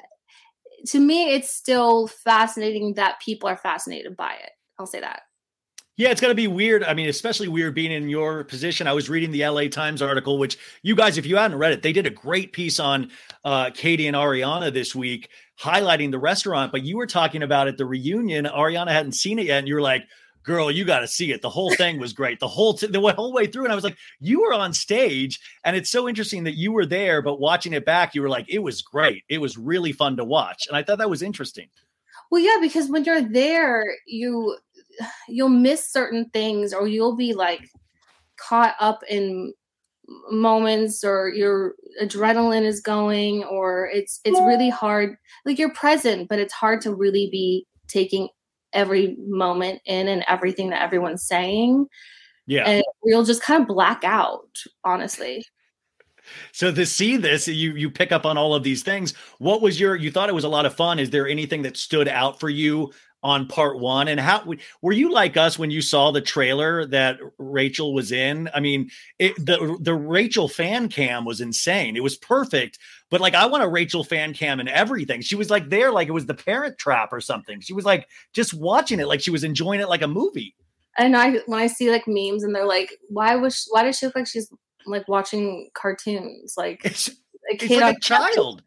[0.87, 4.51] to me it's still fascinating that people are fascinated by it.
[4.77, 5.21] I'll say that.
[6.01, 6.83] Yeah, it's going to be weird.
[6.83, 8.87] I mean, especially weird being in your position.
[8.87, 11.83] I was reading the LA Times article, which you guys, if you hadn't read it,
[11.83, 13.11] they did a great piece on
[13.45, 16.71] uh, Katie and Ariana this week, highlighting the restaurant.
[16.71, 18.45] But you were talking about at the reunion.
[18.45, 20.01] Ariana hadn't seen it yet, and you were like,
[20.41, 21.43] "Girl, you got to see it.
[21.43, 22.39] The whole thing was great.
[22.39, 25.39] The whole t- the whole way through." And I was like, "You were on stage,
[25.63, 28.49] and it's so interesting that you were there, but watching it back, you were like,
[28.49, 29.23] it was great.
[29.29, 31.69] It was really fun to watch." And I thought that was interesting.
[32.31, 34.57] Well, yeah, because when you're there, you
[35.27, 37.69] you'll miss certain things or you'll be like
[38.37, 39.53] caught up in
[40.29, 46.37] moments or your adrenaline is going or it's it's really hard like you're present but
[46.39, 48.27] it's hard to really be taking
[48.73, 51.85] every moment in and everything that everyone's saying
[52.45, 52.63] Yeah.
[52.67, 54.49] and you'll just kind of black out
[54.83, 55.45] honestly
[56.51, 59.13] So to see this, you you pick up on all of these things.
[59.39, 59.95] What was your?
[59.95, 60.99] You thought it was a lot of fun.
[60.99, 62.91] Is there anything that stood out for you
[63.23, 64.07] on part one?
[64.07, 64.43] And how
[64.81, 68.49] were you like us when you saw the trailer that Rachel was in?
[68.53, 71.95] I mean, it, the the Rachel fan cam was insane.
[71.95, 72.79] It was perfect.
[73.09, 75.21] But like, I want a Rachel fan cam and everything.
[75.21, 77.59] She was like there, like it was the Parent Trap or something.
[77.61, 80.55] She was like just watching it, like she was enjoying it like a movie.
[80.97, 83.97] and i when i see like memes and they're like why was she, why does
[83.97, 84.51] she look like she's
[84.85, 87.11] like watching cartoons like It's, a
[87.49, 88.61] it's kid like a child.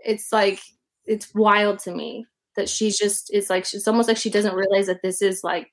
[0.00, 0.60] it's like
[1.04, 2.26] it's wild to me
[2.60, 5.72] that she's just it's like it's almost like she doesn't realize that this is like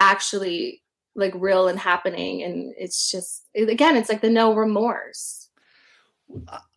[0.00, 0.82] actually
[1.14, 5.48] like real and happening and it's just again it's like the no remorse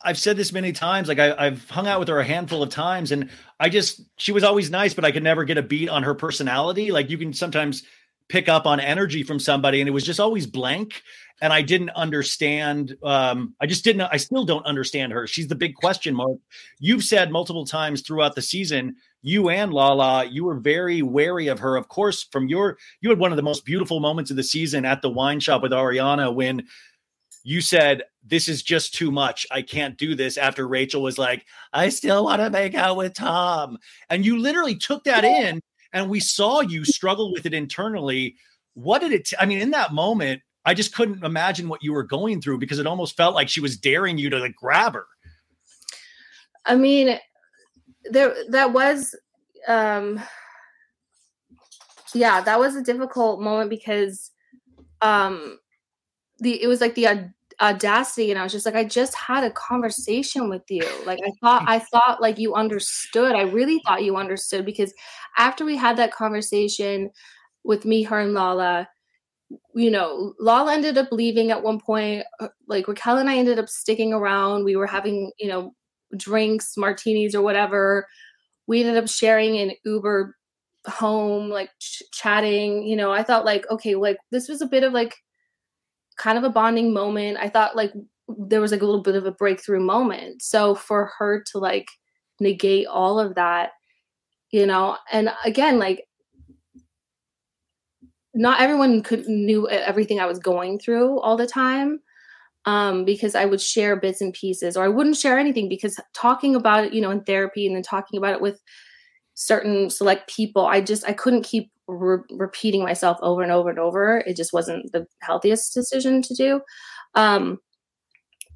[0.01, 1.09] I've said this many times.
[1.09, 4.31] Like I, I've hung out with her a handful of times, and I just she
[4.31, 6.89] was always nice, but I could never get a beat on her personality.
[6.91, 7.83] Like you can sometimes
[8.31, 11.03] pick up on energy from somebody, and it was just always blank.
[11.41, 12.95] And I didn't understand.
[13.03, 14.01] Um, I just didn't.
[14.11, 15.27] I still don't understand her.
[15.27, 16.37] She's the big question mark.
[16.79, 21.59] You've said multiple times throughout the season, you and Lala, you were very wary of
[21.59, 21.75] her.
[21.75, 24.85] Of course, from your you had one of the most beautiful moments of the season
[24.85, 26.67] at the wine shop with Ariana when
[27.43, 29.47] you said this is just too much.
[29.49, 33.15] I can't do this after Rachel was like, I still want to make out with
[33.15, 33.79] Tom.
[34.11, 35.59] And you literally took that in
[35.93, 38.35] and we saw you struggle with it internally.
[38.73, 41.93] What did it t- I mean in that moment, I just couldn't imagine what you
[41.93, 44.93] were going through because it almost felt like she was daring you to like grab
[44.93, 45.07] her.
[46.65, 47.17] i mean
[48.11, 49.15] there that was
[49.67, 50.21] um
[52.13, 54.31] yeah that was a difficult moment because
[55.01, 55.57] um
[56.39, 57.07] the it was like the
[57.61, 60.85] audacity and i was just like i just had a conversation with you.
[61.05, 63.35] Like i thought i thought like you understood.
[63.35, 64.93] I really thought you understood because
[65.37, 67.11] after we had that conversation
[67.63, 68.87] with me her and lala
[69.75, 73.59] you know lala ended up leaving at one point uh, like raquel and i ended
[73.59, 74.65] up sticking around.
[74.65, 75.73] We were having you know
[76.17, 78.07] drinks martinis or whatever.
[78.67, 80.35] We ended up sharing an uber
[80.87, 83.11] home like ch- chatting you know.
[83.11, 85.15] I thought like okay like this was a bit of like
[86.17, 87.37] kind of a bonding moment.
[87.39, 87.93] I thought like
[88.27, 90.41] there was like a little bit of a breakthrough moment.
[90.41, 91.87] So for her to like
[92.39, 93.71] negate all of that
[94.51, 96.05] you know and again like
[98.33, 101.99] not everyone could knew everything i was going through all the time
[102.65, 106.55] um because i would share bits and pieces or i wouldn't share anything because talking
[106.55, 108.61] about it you know in therapy and then talking about it with
[109.33, 113.79] certain select people i just i couldn't keep re- repeating myself over and over and
[113.79, 116.61] over it just wasn't the healthiest decision to do
[117.15, 117.59] um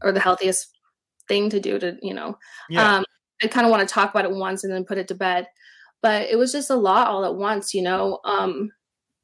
[0.02, 0.68] or the healthiest
[1.28, 2.38] thing to do to you know
[2.70, 2.98] Yeah.
[2.98, 3.06] um
[3.44, 5.48] i kind of want to talk about it once and then put it to bed
[6.02, 8.70] but it was just a lot all at once you know um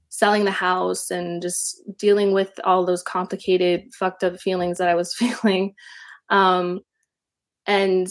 [0.09, 4.95] selling the house and just dealing with all those complicated fucked up feelings that i
[4.95, 5.73] was feeling
[6.29, 6.79] um
[7.67, 8.07] and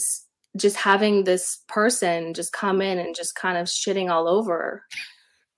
[0.57, 4.83] just having this person just come in and just kind of shitting all over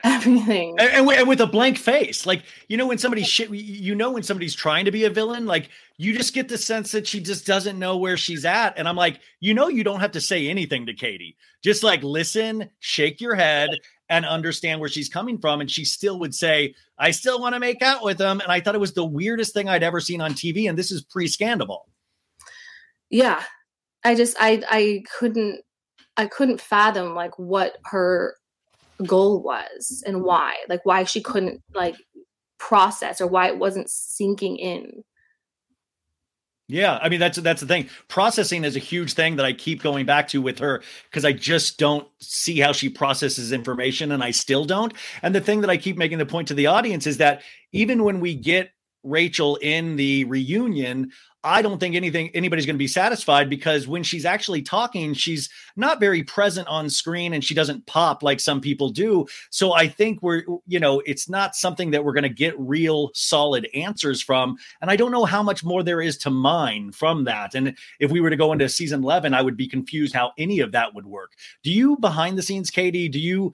[0.24, 0.76] everything.
[0.80, 2.26] And, and, and, with a blank face.
[2.26, 5.46] Like you know when somebody shit you know when somebody's trying to be a villain
[5.46, 8.78] like you just get the sense that she just doesn't know where she's at.
[8.78, 11.38] And i'm like you know you don't have to say anything to katie.
[11.64, 13.70] Just like listen shake your head
[14.10, 15.62] and understand where she's coming from.
[15.62, 18.42] And she still would say i still want to make out with him.
[18.42, 20.92] And i thought it was the weirdest thing i'd ever seen on tv and this
[20.92, 21.88] is pre-scandal.
[23.10, 23.42] Yeah.
[24.04, 25.62] I just i i couldn't
[26.18, 28.36] i couldn't fathom like what her
[29.04, 30.26] goal was and mm-hmm.
[30.26, 31.96] why like why she couldn't like
[32.58, 35.04] process or why it wasn't sinking in
[36.70, 37.90] yeah, I mean that's that's the thing.
[38.08, 41.34] Processing is a huge thing that I keep going back to with her because I
[41.34, 44.94] just don't see how she processes information and I still don't.
[45.22, 47.42] And the thing that I keep making the point to the audience is that
[47.74, 48.72] even when we get
[49.04, 51.12] Rachel in the reunion,
[51.44, 55.50] I don't think anything anybody's going to be satisfied because when she's actually talking, she's
[55.76, 59.26] not very present on screen and she doesn't pop like some people do.
[59.50, 63.12] So I think we're, you know, it's not something that we're going to get real
[63.14, 64.58] solid answers from.
[64.82, 67.56] And I don't know how much more there is to mine from that.
[67.56, 70.60] And if we were to go into season 11, I would be confused how any
[70.60, 71.34] of that would work.
[71.64, 73.54] Do you behind the scenes, Katie, do you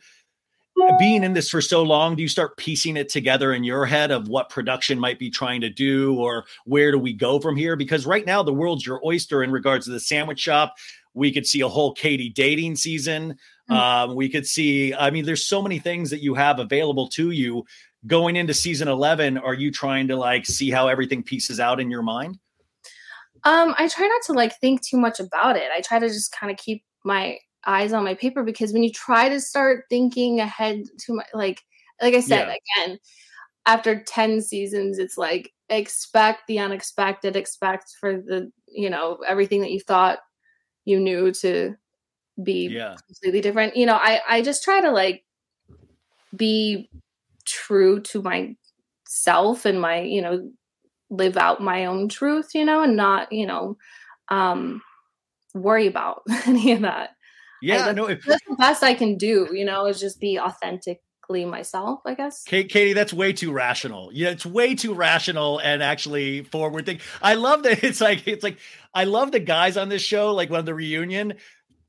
[0.99, 4.11] being in this for so long, do you start piecing it together in your head
[4.11, 7.75] of what production might be trying to do or where do we go from here?
[7.75, 10.75] Because right now, the world's your oyster in regards to the sandwich shop.
[11.13, 13.37] We could see a whole Katie dating season.
[13.69, 13.73] Mm-hmm.
[13.73, 17.31] Um, we could see, I mean, there's so many things that you have available to
[17.31, 17.65] you
[18.07, 19.37] going into season 11.
[19.37, 22.39] Are you trying to like see how everything pieces out in your mind?
[23.43, 25.69] Um, I try not to like think too much about it.
[25.73, 27.37] I try to just kind of keep my
[27.69, 31.61] eyes on my paper because when you try to start thinking ahead to my like
[32.01, 32.85] like I said yeah.
[32.85, 32.99] again
[33.67, 39.69] after 10 seasons it's like expect the unexpected expect for the you know everything that
[39.69, 40.17] you thought
[40.85, 41.75] you knew to
[42.41, 42.95] be yeah.
[43.05, 45.23] completely different you know I I just try to like
[46.35, 46.89] be
[47.45, 50.49] true to myself and my you know
[51.11, 53.77] live out my own truth you know and not you know
[54.29, 54.81] um
[55.53, 57.11] worry about any of that
[57.61, 59.49] yeah, I, no, if, that's the best I can do.
[59.51, 62.01] You know, is just be authentically myself.
[62.05, 62.43] I guess.
[62.43, 64.09] Katie, that's way too rational.
[64.13, 66.99] Yeah, it's way too rational and actually forward thing.
[67.21, 67.83] I love that.
[67.83, 68.57] It's like it's like
[68.93, 70.33] I love the guys on this show.
[70.33, 71.35] Like when the reunion,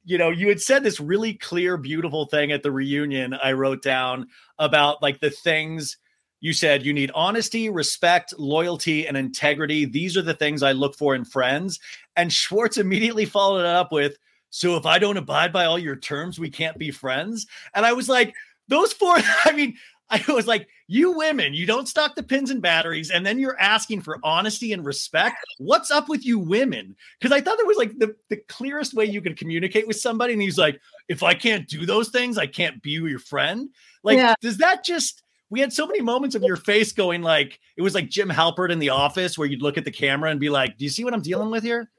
[0.05, 3.35] you know, you had said this really clear, beautiful thing at the reunion.
[3.35, 5.97] I wrote down about like the things.
[6.43, 9.85] You said you need honesty, respect, loyalty, and integrity.
[9.85, 11.79] These are the things I look for in friends.
[12.17, 14.17] And Schwartz immediately followed it up with
[14.51, 17.47] so if I don't abide by all your terms, we can't be friends.
[17.75, 18.35] And I was like,
[18.69, 19.77] those four, I mean,
[20.11, 23.59] I was like, you women, you don't stock the pins and batteries, and then you're
[23.61, 25.37] asking for honesty and respect.
[25.59, 26.97] What's up with you women?
[27.19, 30.33] Because I thought that was like the, the clearest way you could communicate with somebody.
[30.33, 33.69] And he's like, if I can't do those things, I can't be your friend.
[34.03, 34.35] Like, yeah.
[34.41, 37.95] does that just we had so many moments of your face going like it was
[37.95, 40.77] like Jim Halpert in the office where you'd look at the camera and be like,
[40.77, 41.91] Do you see what I'm dealing with here?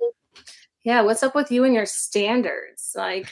[0.83, 2.93] Yeah what's up with you and your standards?
[2.95, 3.27] Like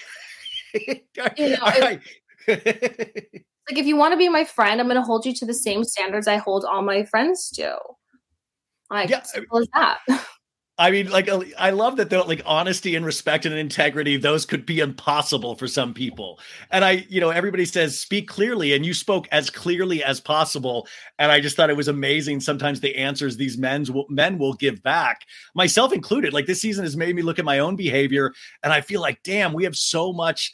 [0.73, 2.01] you know if,
[2.47, 5.53] like if you want to be my friend i'm going to hold you to the
[5.53, 7.77] same standards i hold all my friends to
[8.89, 9.99] like yeah, uh, simple as that
[10.79, 14.45] I mean, like, uh, I love that though, like honesty and respect and integrity, those
[14.45, 16.39] could be impossible for some people.
[16.71, 20.87] And I, you know, everybody says speak clearly, and you spoke as clearly as possible.
[21.19, 22.39] And I just thought it was amazing.
[22.39, 26.31] Sometimes the answers these men's men will give back, myself included.
[26.31, 29.21] Like this season has made me look at my own behavior, and I feel like,
[29.21, 30.53] damn, we have so much,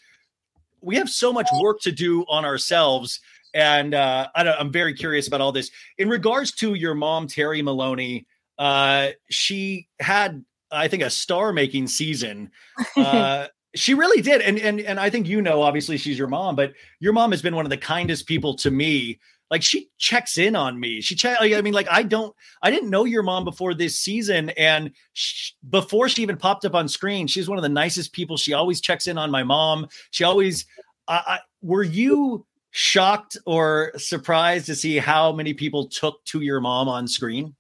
[0.81, 3.19] we have so much work to do on ourselves.
[3.53, 5.69] And uh, I am very curious about all this
[5.99, 8.25] in regards to your mom, Terry Maloney
[8.57, 12.51] uh, she had, I think, a star-making season.
[12.97, 16.55] Uh, she really did, and and and I think you know, obviously, she's your mom,
[16.55, 19.19] but your mom has been one of the kindest people to me.
[19.51, 21.01] Like she checks in on me.
[21.01, 21.37] She check.
[21.41, 25.53] I mean, like I don't, I didn't know your mom before this season, and she,
[25.69, 28.37] before she even popped up on screen, she's one of the nicest people.
[28.37, 29.87] She always checks in on my mom.
[30.11, 30.65] She always.
[31.07, 36.59] I, I were you shocked or surprised to see how many people took to your
[36.59, 37.55] mom on screen?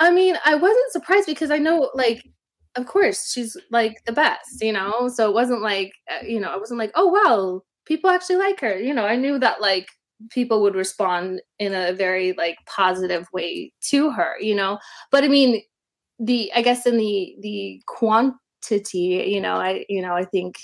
[0.00, 2.24] I mean, I wasn't surprised because I know, like,
[2.76, 5.08] of course, she's like the best, you know?
[5.08, 8.60] So it wasn't like, uh, you know, I wasn't like, oh, wow, people actually like
[8.60, 8.78] her.
[8.78, 9.88] You know, I knew that, like,
[10.30, 14.78] people would respond in a very, like, positive way to her, you know?
[15.12, 15.62] But I mean,
[16.18, 20.56] the, I guess in the, the quantity, you know, I, you know, I think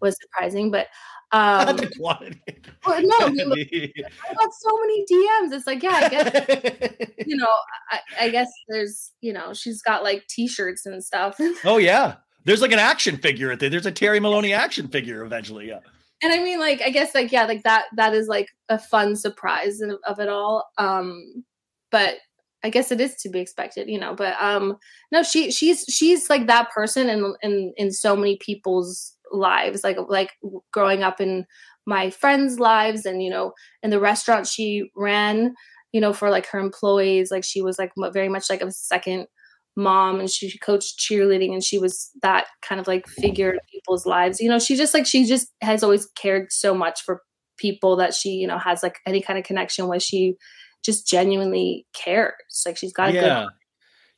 [0.00, 0.70] was surprising.
[0.70, 0.88] But
[1.30, 2.40] Um, the quantity.
[2.86, 5.52] Well, no, I, mean, I got so many DMs.
[5.52, 7.48] It's like, yeah, I guess you know,
[7.90, 11.38] I, I, guess there's, you know, she's got like T-shirts and stuff.
[11.64, 13.68] oh yeah, there's like an action figure at there.
[13.68, 15.68] There's a Terry Maloney action figure eventually.
[15.68, 15.80] Yeah.
[16.22, 17.84] And I mean, like, I guess, like, yeah, like that.
[17.94, 20.64] That is like a fun surprise of, of it all.
[20.76, 21.44] Um,
[21.90, 22.16] but
[22.64, 24.14] I guess it is to be expected, you know.
[24.14, 24.78] But um,
[25.12, 29.96] no, she she's she's like that person in in in so many people's lives like
[30.08, 30.32] like
[30.72, 31.44] growing up in
[31.86, 33.52] my friends lives and you know
[33.82, 35.54] in the restaurant she ran
[35.92, 39.26] you know for like her employees like she was like very much like a second
[39.78, 44.04] mom and she coached cheerleading and she was that kind of like figure in people's
[44.04, 44.40] lives.
[44.40, 47.22] You know she just like she just has always cared so much for
[47.56, 50.02] people that she you know has like any kind of connection with.
[50.02, 50.34] She
[50.84, 52.34] just genuinely cares.
[52.66, 53.20] Like she's got a yeah.
[53.22, 53.48] good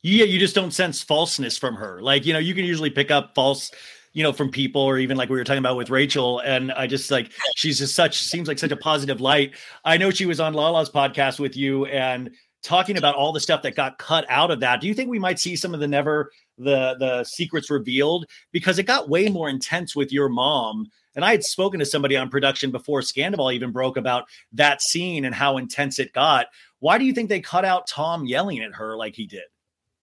[0.03, 2.01] yeah you just don't sense falseness from her.
[2.01, 3.71] Like you know you can usually pick up false
[4.13, 6.39] you know, from people or even like we were talking about with Rachel.
[6.39, 9.55] And I just like, she's just such, seems like such a positive light.
[9.85, 12.31] I know she was on Lala's podcast with you and
[12.63, 14.81] talking about all the stuff that got cut out of that.
[14.81, 18.25] Do you think we might see some of the never, the, the secrets revealed?
[18.51, 20.87] Because it got way more intense with your mom.
[21.15, 25.25] And I had spoken to somebody on production before Scandoval even broke about that scene
[25.25, 26.47] and how intense it got.
[26.79, 29.43] Why do you think they cut out Tom yelling at her like he did?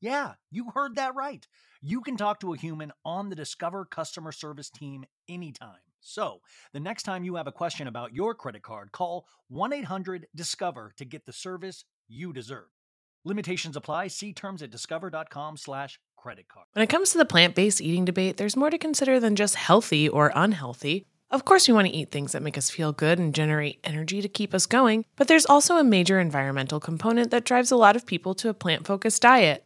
[0.00, 1.46] Yeah, you heard that right.
[1.80, 5.78] You can talk to a human on the Discover customer service team anytime.
[6.00, 6.40] So,
[6.72, 10.92] the next time you have a question about your credit card, call 1 800 Discover
[10.98, 12.68] to get the service you deserve.
[13.24, 14.08] Limitations apply.
[14.08, 16.66] See terms at discover.com/slash credit card.
[16.74, 19.56] When it comes to the plant based eating debate, there's more to consider than just
[19.56, 21.06] healthy or unhealthy.
[21.28, 24.22] Of course, we want to eat things that make us feel good and generate energy
[24.22, 27.96] to keep us going, but there's also a major environmental component that drives a lot
[27.96, 29.65] of people to a plant focused diet.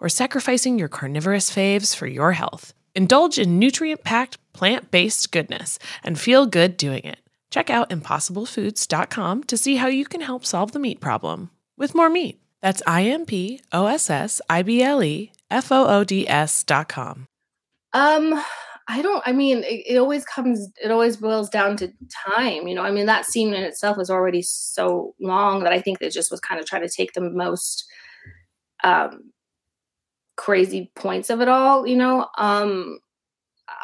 [0.00, 2.74] or sacrificing your carnivorous faves for your health.
[2.94, 7.18] Indulge in nutrient packed, plant based goodness and feel good doing it.
[7.50, 12.10] Check out impossiblefoods.com to see how you can help solve the meat problem with more
[12.10, 12.40] meat.
[12.62, 16.28] That's I M P O S S I B L E F O O D
[16.28, 17.28] S.com.
[17.92, 18.42] Um,
[18.88, 21.92] I don't, I mean, it, it, always comes, it always boils down to
[22.36, 22.68] time.
[22.68, 25.98] You know, I mean, that scene in itself was already so long that I think
[25.98, 27.84] they just was kind of trying to take the most
[28.84, 29.32] um,
[30.36, 32.28] crazy points of it all, you know?
[32.38, 32.98] Um,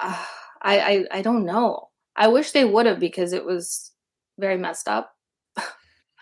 [0.03, 0.25] uh,
[0.63, 1.89] I, I, I don't know.
[2.17, 3.91] I wish they would have because it was
[4.39, 5.13] very messed up.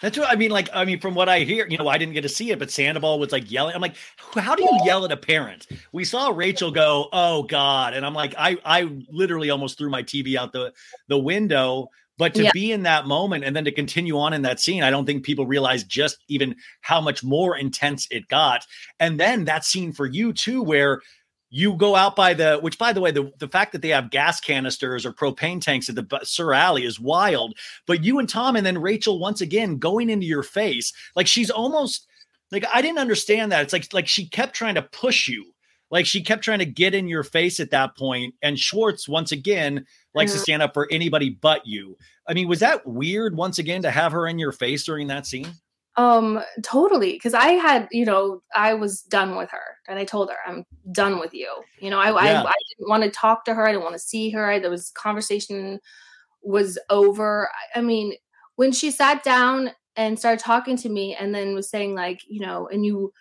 [0.02, 0.50] That's what I mean.
[0.50, 2.58] Like, I mean, from what I hear, you know, I didn't get to see it,
[2.58, 3.74] but Sandoval was like yelling.
[3.74, 3.96] I'm like,
[4.34, 5.66] how do you yell at a parent?
[5.92, 10.02] We saw Rachel go, "Oh God," and I'm like, I, I literally almost threw my
[10.02, 10.72] TV out the
[11.08, 11.90] the window.
[12.20, 12.50] But to yeah.
[12.52, 15.24] be in that moment and then to continue on in that scene, I don't think
[15.24, 18.66] people realize just even how much more intense it got.
[19.00, 21.00] And then that scene for you too, where
[21.48, 24.10] you go out by the which by the way the, the fact that they have
[24.10, 27.56] gas canisters or propane tanks at the Sur Alley is wild
[27.86, 31.50] but you and Tom and then Rachel once again going into your face like she's
[31.50, 32.06] almost
[32.52, 33.62] Like I didn't understand that.
[33.62, 35.52] It's like like she kept trying to push you.
[35.90, 38.34] Like she kept trying to get in your face at that point.
[38.42, 41.96] And Schwartz once again likes to stand up for anybody but you.
[42.28, 45.26] I mean, was that weird once again to have her in your face during that
[45.26, 45.52] scene?
[45.96, 47.18] Um, totally.
[47.18, 50.64] Cause I had, you know, I was done with her and I told her, I'm
[50.92, 51.50] done with you.
[51.80, 52.42] You know, I, Yeah.
[52.42, 53.66] I, I didn't want to talk to her.
[53.66, 54.50] I didn't want to see her.
[54.50, 55.80] I, there was conversation
[56.42, 57.50] was over.
[57.74, 58.14] I, I mean,
[58.56, 62.40] when she sat down and started talking to me and then was saying like, you
[62.40, 63.12] know, and you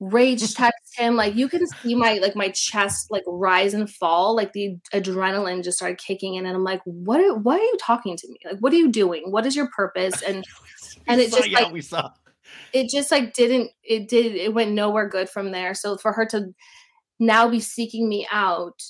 [0.00, 4.36] rage text him, like you can see my, like my chest, like rise and fall,
[4.36, 6.46] like the adrenaline just started kicking in.
[6.46, 8.36] And I'm like, what, are- why are you talking to me?
[8.44, 9.30] Like, what are you doing?
[9.30, 10.22] What is your purpose?
[10.22, 10.44] And,
[11.06, 12.10] and it just yeah, like we saw.
[12.72, 16.26] it just like didn't it did it went nowhere good from there so for her
[16.26, 16.54] to
[17.18, 18.82] now be seeking me out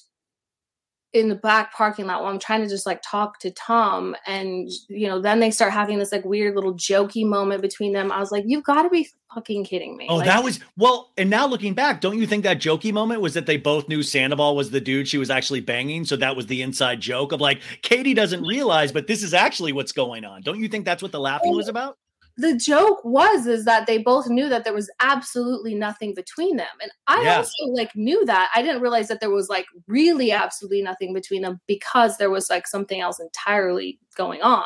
[1.12, 4.68] in the back parking lot while i'm trying to just like talk to tom and
[4.88, 8.18] you know then they start having this like weird little jokey moment between them i
[8.18, 11.12] was like you've got to be fucking kidding me Oh, Like, that was well.
[11.18, 14.02] And now looking back, don't you think that jokey moment was that they both knew
[14.02, 16.04] Sandoval was the dude she was actually banging?
[16.04, 19.72] So that was the inside joke of like Katie doesn't realize, but this is actually
[19.72, 20.42] what's going on.
[20.42, 21.98] Don't you think that's what the laughing was about?
[22.38, 26.66] The joke was is that they both knew that there was absolutely nothing between them.
[26.82, 27.38] And i Yeah.
[27.38, 28.50] also like knew that.
[28.54, 32.50] I didn't realize that there was like really absolutely nothing between them because there was
[32.50, 34.64] like something else entirely going on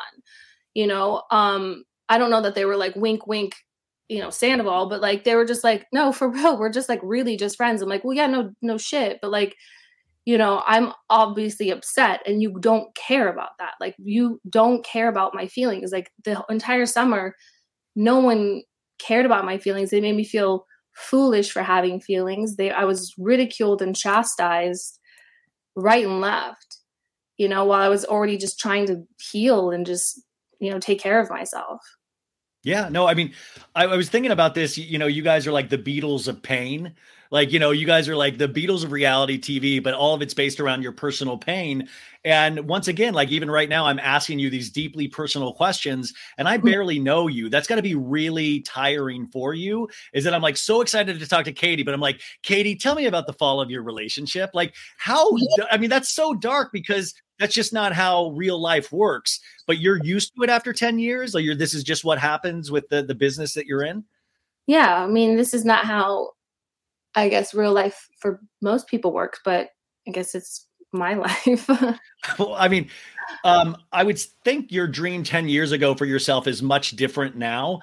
[0.75, 1.23] you know?
[1.31, 3.55] Um i don't know that they were like wink wink
[4.09, 7.01] you know sandoval but like they were just like no for real we're just like
[7.03, 7.83] really just friends.
[7.83, 9.19] I'm like well yeah no no shit.
[9.23, 9.55] But like
[10.27, 13.75] you know i'm obviously upset and you don't care about that.
[13.81, 15.93] Like you don't care about my feelings.
[15.93, 17.35] Like the entire summer
[17.97, 18.63] no one
[18.99, 23.15] cared about my feelings they made me feel foolish for having feelings they i was
[23.19, 24.99] ridiculed and chastised
[25.77, 26.79] right and left
[27.39, 30.23] you know while i was already just trying to heal and just
[30.59, 31.81] you know take care of myself
[32.63, 33.33] Yeah, no, I mean,
[33.75, 34.77] I, I was thinking about this.
[34.77, 36.93] You know, you guys are like the Beatles of pain.
[37.31, 40.23] Like, you know, you guys are like the Beatles of reality TV, but all of
[40.23, 41.89] it's based around your personal pain.
[42.25, 46.49] And once again, like even right now, I'm asking you these deeply personal questions, and
[46.49, 46.67] I mm-hmm.
[46.67, 47.49] barely know you.
[47.49, 49.89] That's got to be really tiring for you.
[50.13, 52.95] Is that I'm like so excited to talk to Katie, but I'm like, Katie, tell
[52.95, 54.51] me about the fall of your relationship.
[54.53, 55.31] Like, how?
[55.71, 60.05] I mean, that's so dark because that's just not how real life works but you're
[60.05, 63.03] used to it after 10 years like you're this is just what happens with the
[63.03, 64.05] the business that you're in
[64.67, 66.29] yeah i mean this is not how
[67.15, 69.71] i guess real life for most people works but
[70.07, 71.15] i guess it's my
[71.47, 71.69] life.
[72.39, 72.91] Well i mean
[73.45, 77.81] um i would think your dream 10 years ago for yourself is much different now.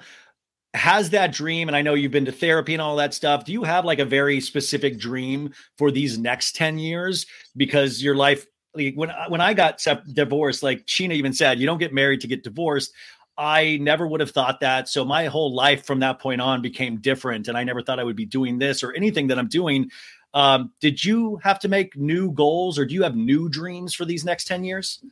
[0.74, 3.52] Has that dream and i know you've been to therapy and all that stuff do
[3.52, 7.26] you have like a very specific dream for these next 10 years?
[7.56, 11.78] Because your life like when when i got divorced like Scheana even said you don't
[11.78, 12.92] get married to get divorced
[13.38, 14.88] I never would have thought that.
[14.88, 18.04] So my whole life from that point on became different, and I never thought I
[18.04, 19.90] would be doing this or anything that I'm doing.
[20.34, 24.04] Um, did you have to make new goals, or do you have new dreams for
[24.04, 25.02] these next ten years?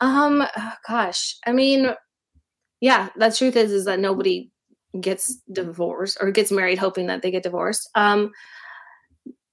[0.00, 0.44] Um,
[0.86, 1.94] gosh, I mean,
[2.80, 4.50] yeah, the truth is, is that nobody
[5.00, 7.88] gets divorced or gets married hoping that they get divorced.
[7.94, 8.32] Um,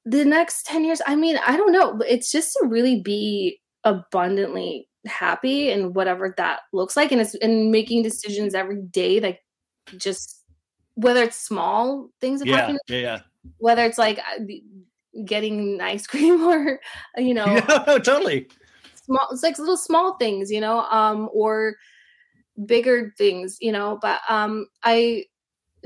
[0.05, 1.99] the next 10 years, I mean, I don't know.
[2.07, 7.11] It's just to really be abundantly happy and whatever that looks like.
[7.11, 9.41] And it's and making decisions every day, like
[9.97, 10.43] just
[10.95, 13.19] whether it's small things Yeah, happiness, yeah, yeah.
[13.57, 14.19] whether it's like
[15.25, 16.79] getting ice cream or,
[17.17, 18.47] you know, no, no, totally.
[19.05, 21.75] small it's like little small things you know um or
[22.65, 25.23] bigger things you know but um i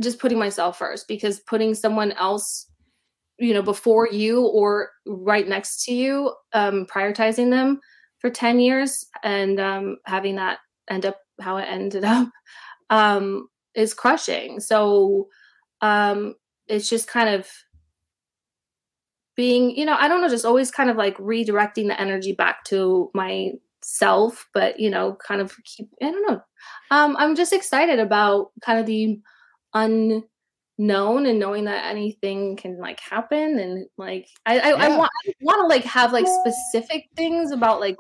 [0.02, 2.70] just putting myself first because putting someone else
[3.40, 7.80] you know before you or right next to you um prioritizing them
[8.20, 10.60] for 10 years and um having that
[10.90, 12.30] end up how it ended up
[12.90, 14.60] um is crushing.
[14.60, 15.28] So
[15.82, 16.36] um
[16.68, 17.48] it's just kind of
[19.36, 22.64] being you know i don't know just always kind of like redirecting the energy back
[22.66, 26.42] to myself but you know kind of keep i don't know.
[26.90, 29.20] Um i'm just excited about kind of the
[29.76, 35.34] unknown and knowing that anything can like happen and like i i, I want I
[35.42, 37.98] want to like have like specific things about like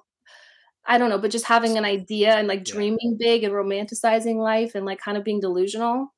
[0.87, 4.75] i don't know but just having an idea and like dreaming big and romanticizing life
[4.75, 6.13] and like kind of being delusional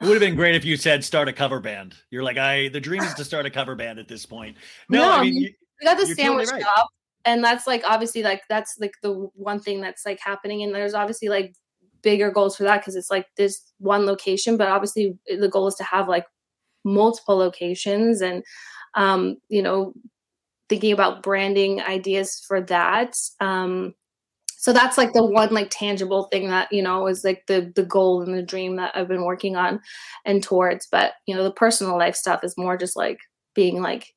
[0.00, 1.94] It would have been great if you said start a cover band.
[2.10, 4.56] You're like, I the dream is to start a cover band at this point.
[4.88, 5.50] No, No, I mean, you-
[5.80, 6.62] we got the You're totally sandwich right.
[6.62, 6.88] shop
[7.24, 10.94] and that's like obviously like that's like the one thing that's like happening and there's
[10.94, 11.54] obviously like
[12.02, 15.74] bigger goals for that because it's like this one location but obviously the goal is
[15.76, 16.26] to have like
[16.84, 18.44] multiple locations and
[18.94, 19.94] um you know
[20.68, 23.94] thinking about branding ideas for that um
[24.64, 27.82] so that's like the one like tangible thing that you know is like the the
[27.82, 29.78] goal and the dream that i've been working on
[30.24, 33.18] and towards but you know the personal life stuff is more just like
[33.54, 34.14] being like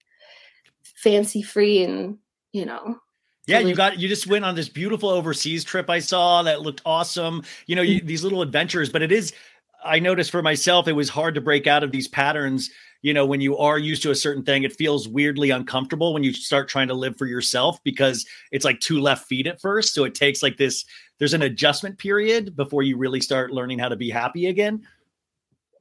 [0.95, 2.17] fancy free and
[2.53, 2.97] you know
[3.45, 6.81] yeah, you got you just went on this beautiful overseas trip I saw that looked
[6.85, 7.43] awesome.
[7.65, 8.05] You know, you, mm.
[8.05, 9.31] these little adventures, but it is
[9.85, 12.69] I noticed for myself it was hard to break out of these patterns
[13.01, 16.23] you know when you are used to a certain thing it feels weirdly uncomfortable when
[16.23, 19.93] you start trying to live for yourself because it's like two left feet at first.
[19.93, 20.85] So it takes like this
[21.19, 24.85] there's an adjustment period before you really start learning how to be happy again.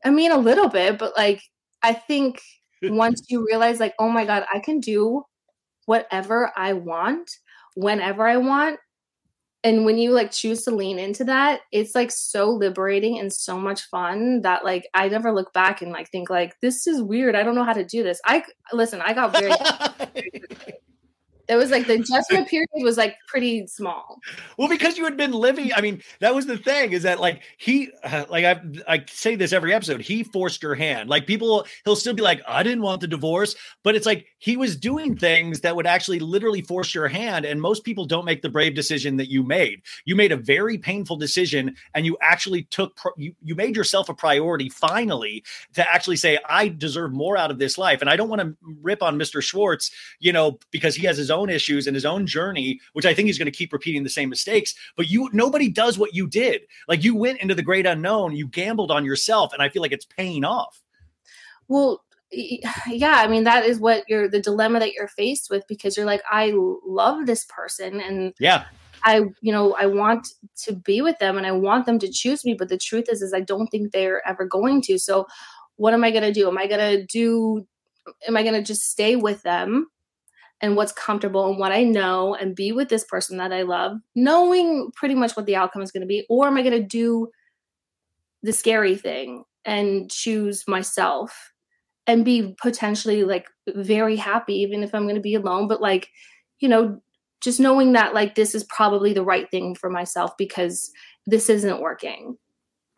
[0.04, 1.42] I mean a little bit but like
[1.82, 2.40] i think
[2.82, 5.24] once you realize like oh my god i can do
[5.86, 7.30] whatever i want
[7.74, 8.78] whenever i want
[9.66, 13.58] and when you like choose to lean into that it's like so liberating and so
[13.58, 17.34] much fun that like i never look back and like think like this is weird.
[17.34, 18.20] I don't know how to do this.
[18.24, 19.52] I listen i got very
[21.48, 24.18] it was like the adjustment period was like pretty small.
[24.56, 27.42] Well, because you had been living, I mean, that was the thing is that like
[27.58, 31.08] he, uh, like I, I say this every episode, he forced your hand.
[31.08, 34.56] Like people, he'll still be like, I didn't want the divorce, but it's like he
[34.56, 37.44] was doing things that would actually literally force your hand.
[37.44, 39.82] And most people don't make the brave decision that you made.
[40.04, 44.14] You made a very painful decision, and you actually took, you you made yourself a
[44.14, 45.44] priority finally
[45.74, 48.00] to actually say, I deserve more out of this life.
[48.00, 49.42] And I don't want to rip on Mr.
[49.42, 53.12] Schwartz, you know, because he has his own issues and his own journey, which I
[53.12, 54.74] think he's going to keep repeating the same mistakes.
[54.96, 56.62] But you, nobody does what you did.
[56.88, 59.92] Like you went into the great unknown, you gambled on yourself, and I feel like
[59.92, 60.82] it's paying off.
[61.68, 65.96] Well, yeah, I mean that is what you're the dilemma that you're faced with because
[65.96, 68.64] you're like, I love this person, and yeah,
[69.06, 70.28] I, you know, I want
[70.64, 72.54] to be with them and I want them to choose me.
[72.54, 74.98] But the truth is, is I don't think they're ever going to.
[74.98, 75.26] So
[75.76, 76.48] what am I going to do?
[76.48, 77.66] Am I going to do,
[78.26, 79.86] am I going to just stay with them
[80.60, 83.98] and what's comfortable and what I know and be with this person that I love,
[84.14, 86.24] knowing pretty much what the outcome is going to be?
[86.28, 87.28] Or am I going to do
[88.42, 91.52] the scary thing and choose myself
[92.06, 95.68] and be potentially like very happy, even if I'm going to be alone?
[95.68, 96.08] But like,
[96.60, 97.00] you know,
[97.42, 100.90] just knowing that like this is probably the right thing for myself because
[101.26, 102.38] this isn't working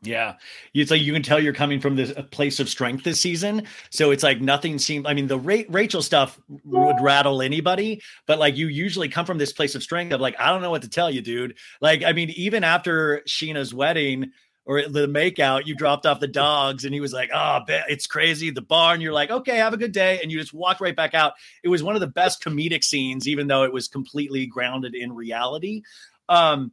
[0.01, 0.35] yeah,
[0.75, 3.65] it's like you can tell you're coming from this place of strength this season.
[3.91, 5.09] So it's like nothing seemed.
[5.09, 9.39] I mean, the Ra- Rachel stuff would rattle anybody, but like you usually come from
[9.39, 11.57] this place of strength of like I don't know what to tell you, dude.
[11.81, 14.31] Like I mean, even after Scheana's wedding
[14.65, 18.51] or the makeout, you dropped off the dogs, and he was like, "Oh, it's crazy."
[18.51, 19.01] The barn.
[19.01, 21.33] You're like, "Okay, have a good day," and you just walked right back out.
[21.65, 25.13] It was one of the best comedic scenes, even though it was completely grounded in
[25.13, 25.83] reality.
[26.29, 26.71] Um,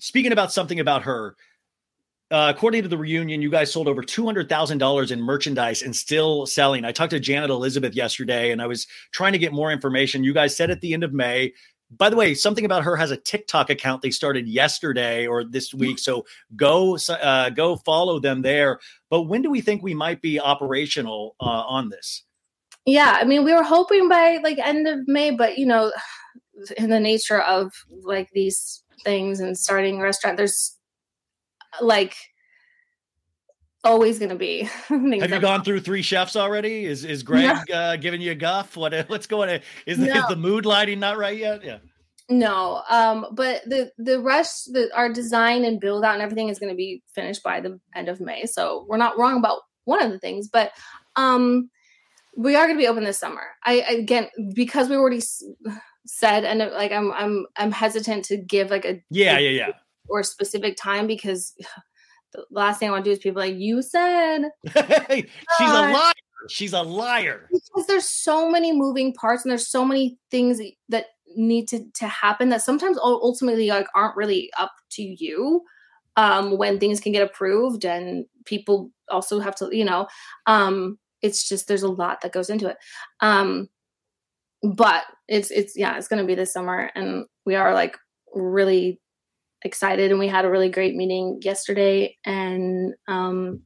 [0.00, 1.36] speaking about something about her
[2.30, 6.84] uh, according to the reunion, you guys sold over $200,000 in merchandise and still selling.
[6.84, 10.24] I talked to Janet Elizabeth yesterday and I was trying to get more information.
[10.24, 11.52] You guys said at the end of May,
[11.90, 15.72] by the way, something about her has a TikTok account they started yesterday or this
[15.72, 15.98] week.
[15.98, 18.78] So go uh, go follow them there.
[19.08, 22.24] But when do we think we might be operational uh, on this?
[22.84, 25.92] Yeah, I mean, we were hoping by like end of May, but you know,
[26.76, 27.72] in the nature of
[28.02, 30.77] like these things and starting a restaurant, there's
[31.80, 32.14] like
[33.84, 34.62] always going to be.
[34.88, 36.84] Have you gone through three chefs already?
[36.84, 37.76] Is is Greg yeah.
[37.76, 38.76] uh, giving you a guff?
[38.76, 39.60] What what's going on?
[39.86, 40.06] Is, no.
[40.06, 41.64] is the mood lighting not right yet?
[41.64, 41.78] Yeah.
[42.30, 46.58] No, um, but the the rest, the our design and build out and everything is
[46.58, 48.44] going to be finished by the end of May.
[48.44, 50.72] So we're not wrong about one of the things, but
[51.16, 51.70] um,
[52.36, 53.42] we are going to be open this summer.
[53.64, 55.22] I again because we already
[56.06, 59.72] said and like I'm I'm I'm hesitant to give like a yeah yeah yeah
[60.08, 61.54] or specific time because
[62.32, 66.12] the last thing I want to do is people like you said she's a liar.
[66.48, 67.48] She's a liar.
[67.50, 71.06] Because there's so many moving parts and there's so many things that
[71.36, 75.62] need to to happen that sometimes ultimately like aren't really up to you
[76.16, 80.06] um when things can get approved and people also have to you know
[80.46, 82.76] um it's just there's a lot that goes into it
[83.20, 83.68] um
[84.62, 87.96] but it's it's yeah it's gonna be this summer and we are like
[88.34, 89.00] really
[89.62, 93.62] excited and we had a really great meeting yesterday and um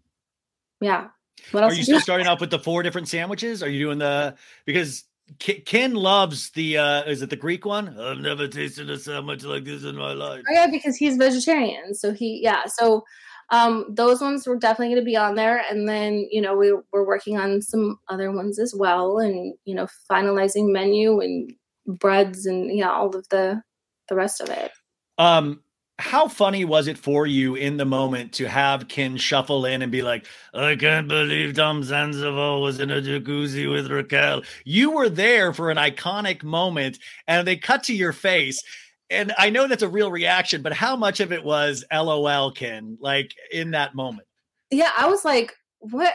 [0.81, 1.09] yeah.
[1.53, 3.63] What else are you still starting off with the four different sandwiches?
[3.63, 4.35] Are you doing the
[4.67, 5.05] because
[5.39, 7.99] ken loves the uh is it the greek one?
[7.99, 10.43] I've never tasted a sandwich like this in my life.
[10.49, 13.05] Oh, yeah because he's vegetarian so he yeah so
[13.51, 16.73] um those ones were definitely going to be on there and then you know we
[16.93, 21.53] were working on some other ones as well and you know finalizing menu and
[21.87, 23.63] breads and yeah all of the
[24.09, 24.71] the rest of it.
[25.19, 25.63] Um
[25.99, 29.93] how funny was it for you in the moment to have Ken shuffle in and
[29.93, 34.43] be like, I can't believe Tom Sandoval was in a jacuzzi with Raquel.
[34.65, 38.63] You were there for an iconic moment and they cut to your face.
[39.11, 42.97] and I know that's a real reaction, but how much of it was LOL, Ken,
[43.01, 44.27] like in that moment?
[44.71, 46.15] Yeah, I was like, what?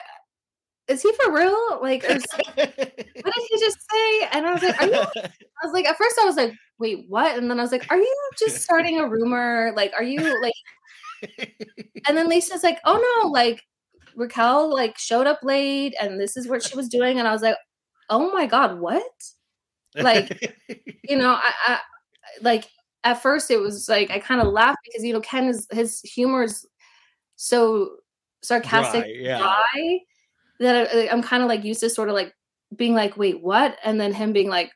[0.88, 1.80] Is he for real?
[1.82, 2.16] Like, what
[2.56, 4.28] did he just say?
[4.32, 4.94] And I was like, are you?
[5.24, 7.38] I was like, at first I was like, wait, what?
[7.38, 9.74] And then I was like, are you just starting a rumor?
[9.76, 10.54] Like, are you like?
[12.08, 13.64] and then Lisa's like, oh no, like
[14.16, 17.20] Raquel like showed up late and this is what she was doing.
[17.20, 17.58] And I was like,
[18.10, 19.04] oh my God, what?
[19.96, 20.56] Like,
[21.10, 21.80] you know, I, I
[22.42, 22.70] like
[23.04, 26.02] at first it was like I kind of laughed because you know Ken is his
[26.02, 26.66] humor is
[27.36, 27.92] so
[28.44, 29.40] sarcastic Dry, yeah.
[29.40, 30.00] dry
[30.60, 32.34] that I, I'm kind of like used to sort of like
[32.76, 33.78] being like wait what?
[33.84, 34.72] And then him being like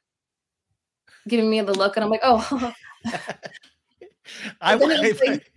[1.27, 2.73] giving me the look and I'm like oh.
[4.61, 5.51] I, And then it I- like-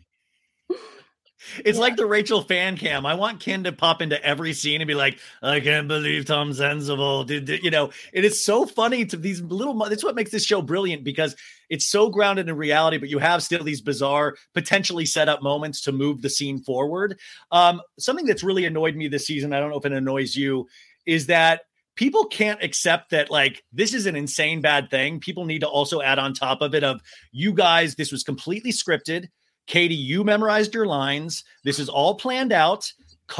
[1.65, 3.07] it's like the Rachel fan cam.
[3.07, 6.53] I want Ken to pop into every scene and be like, "I can't believe Tom
[6.53, 9.75] Sandoval did." did-" You know, it is so funny to these little.
[9.75, 11.37] That's what makes this show brilliant because
[11.69, 15.81] it's so grounded in reality, but you have still these bizarre, potentially set up moments
[15.83, 17.19] to move the scene forward.
[17.51, 19.53] Um, something that's really annoyed me this season.
[19.53, 20.69] I don't know if it annoys you,
[21.07, 21.63] is that
[21.97, 25.21] people can't accept that like this is an insane bad thing.
[25.21, 27.01] People need to also add on top of it of
[27.33, 27.95] you guys.
[27.95, 29.29] This was completely scripted.
[29.67, 31.45] Katie, you memorized your lines.
[31.65, 32.91] This is all planned out.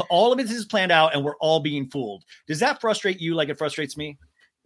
[0.09, 2.23] All of this is planned out, and we're all being fooled.
[2.47, 4.17] Does that frustrate you like it frustrates me?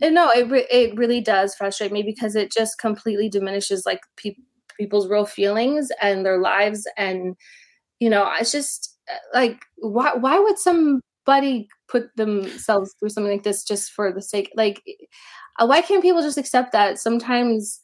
[0.01, 4.37] No, it re- it really does frustrate me because it just completely diminishes like peop
[4.77, 7.35] people's real feelings and their lives, and
[7.99, 13.43] you know, it's just uh, like why why would somebody put themselves through something like
[13.43, 14.81] this just for the sake like
[15.59, 17.79] uh, why can't people just accept that sometimes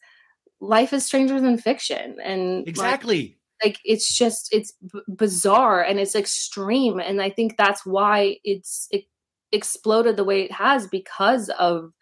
[0.60, 3.22] life is stranger than fiction and Exactly.
[3.22, 8.86] like it's just it's b- bizarre and it's extreme and i think that's why it's
[8.90, 9.04] it
[9.52, 11.92] exploded the way it has because of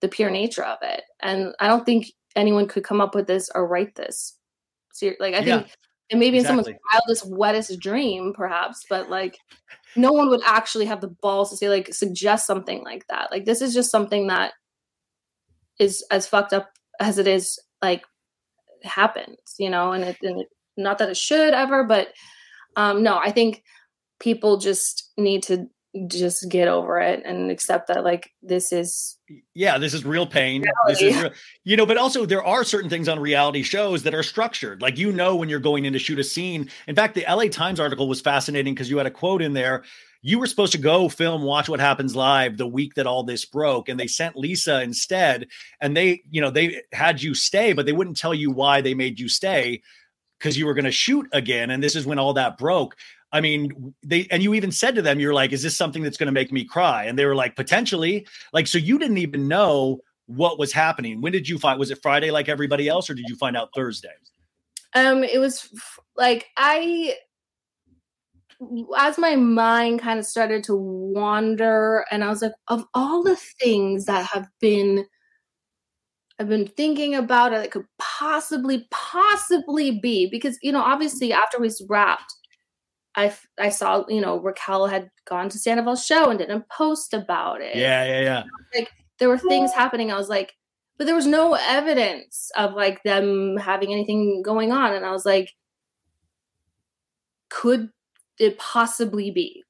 [0.00, 3.50] the pure nature of it and i don't think anyone could come up with this
[3.54, 4.38] or write this.
[4.92, 5.74] Ser- like i Yeah, think
[6.10, 9.38] and maybe in someone's wildest wettest dream perhaps but like
[9.96, 13.30] no one would actually have the balls to say like suggest something like that.
[13.30, 14.52] Like this is just something that
[15.78, 18.04] is as fucked up as it is like
[18.84, 22.08] happens you know and it, and it not that it should ever but
[22.76, 23.62] um no i think
[24.20, 25.68] people just need to
[26.06, 29.18] just get over it and accept that like this is
[29.54, 30.64] Yeah, this is real pain.
[30.86, 31.32] This is real,
[31.64, 34.80] you know, but also there are certain things on reality shows that are structured.
[34.80, 36.70] Like you know when you're going in to shoot a scene.
[36.86, 39.84] In fact, the LA Times article was fascinating because you had a quote in there.
[40.22, 43.44] You were supposed to go film Watch What Happens Live the week that all this
[43.44, 45.48] broke, and they sent Lisa instead.
[45.80, 48.94] And they, you know, they had you stay, but they wouldn't tell you why they
[48.94, 49.82] made you stay
[50.42, 51.70] because you were going to shoot again.
[51.70, 52.96] And this is when all that broke.
[53.30, 56.16] I mean, they and you even said to them, you're like, is this something that's
[56.16, 57.04] going to make me cry?
[57.04, 58.26] And they were like, potentially.
[58.52, 61.20] Like, so you didn't even know what was happening.
[61.20, 63.70] When did you find was it Friday like everybody else, or did you find out
[63.74, 64.10] Thursday?
[64.94, 67.14] um it was f- like i
[68.96, 73.36] as my mind kind of started to wander and i was like of all the
[73.36, 75.04] things that have been
[76.42, 81.58] i've been thinking about it It could possibly possibly be because you know obviously after
[81.58, 82.34] we wrapped
[83.14, 87.60] I I saw you know raquel had gone to sandoval's show and didn't post about
[87.60, 88.42] it Yeah, yeah, yeah.
[88.74, 88.90] Like
[89.22, 90.10] there were things happening.
[90.10, 90.52] I was like,
[90.98, 94.92] but there was no evidence of like them having anything going on.
[94.94, 95.52] And I was like,
[97.48, 97.90] could
[98.40, 99.62] it possibly be?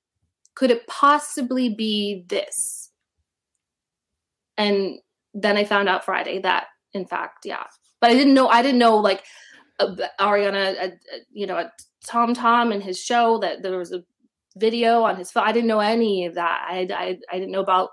[0.54, 2.90] Could it possibly be this?
[4.56, 5.00] And
[5.34, 7.64] then I found out Friday that, in fact, yeah.
[8.00, 8.48] But I didn't know.
[8.48, 9.24] I didn't know like
[9.78, 11.72] uh, Ariana, uh, uh, you know, at
[12.06, 14.02] Tom Tom and his show that there was a
[14.56, 15.46] video on his phone.
[15.46, 16.66] I didn't know any of that.
[16.68, 17.90] I I, I didn't know about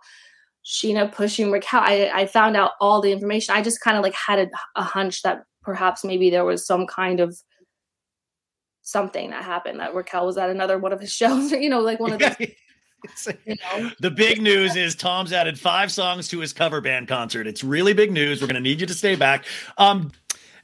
[0.65, 1.81] Scheana pushing Raquel.
[1.81, 3.55] I, I found out all the information.
[3.55, 6.85] I just kind of like had a, a hunch that perhaps maybe there was some
[6.87, 7.37] kind of
[8.81, 11.81] something that happened that Raquel was at another one of his shows, or you know,
[11.81, 12.35] like one of those,
[13.45, 13.91] you know.
[13.99, 17.47] the big news is Tom's added five songs to his cover band concert.
[17.47, 18.41] It's really big news.
[18.41, 19.45] We're going to need you to stay back.
[19.77, 20.11] Um,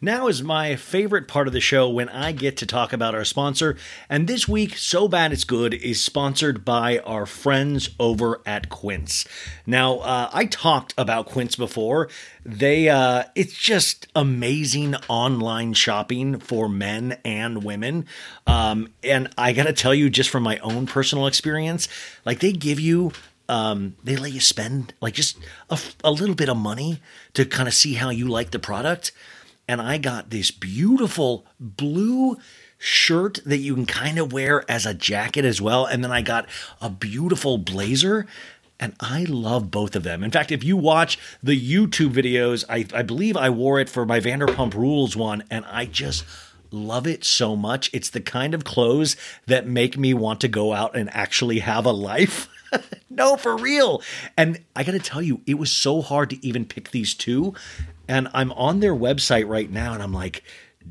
[0.05, 3.25] now is my favorite part of the show when I get to talk about our
[3.25, 3.75] sponsor.
[4.07, 9.25] And this week, So Bad It's Good is sponsored by our friends over at Quince.
[9.65, 12.07] Now, uh, I talked about Quince before.
[12.45, 18.05] They, uh, it's just amazing online shopping for men and women.
[18.45, 21.87] Um, and I got to tell you, just from my own personal experience,
[22.23, 23.11] like they give you
[23.47, 25.37] um, they let you spend like just
[25.69, 26.99] a, a little bit of money
[27.33, 29.11] to kind of see how you like the product.
[29.67, 32.37] And I got this beautiful blue
[32.77, 35.85] shirt that you can kind of wear as a jacket as well.
[35.85, 36.47] And then I got
[36.81, 38.27] a beautiful blazer.
[38.79, 40.21] And I love both of them.
[40.21, 44.05] In fact, if you watch the YouTube videos, I, I believe I wore it for
[44.05, 46.25] my Vanderpump Rules one, and I just
[46.71, 47.89] love it so much.
[47.93, 51.85] It's the kind of clothes that make me want to go out and actually have
[51.85, 52.49] a life.
[53.09, 54.01] no, for real.
[54.35, 57.53] And I got to tell you, it was so hard to even pick these two.
[58.07, 60.43] And I'm on their website right now, and I'm like,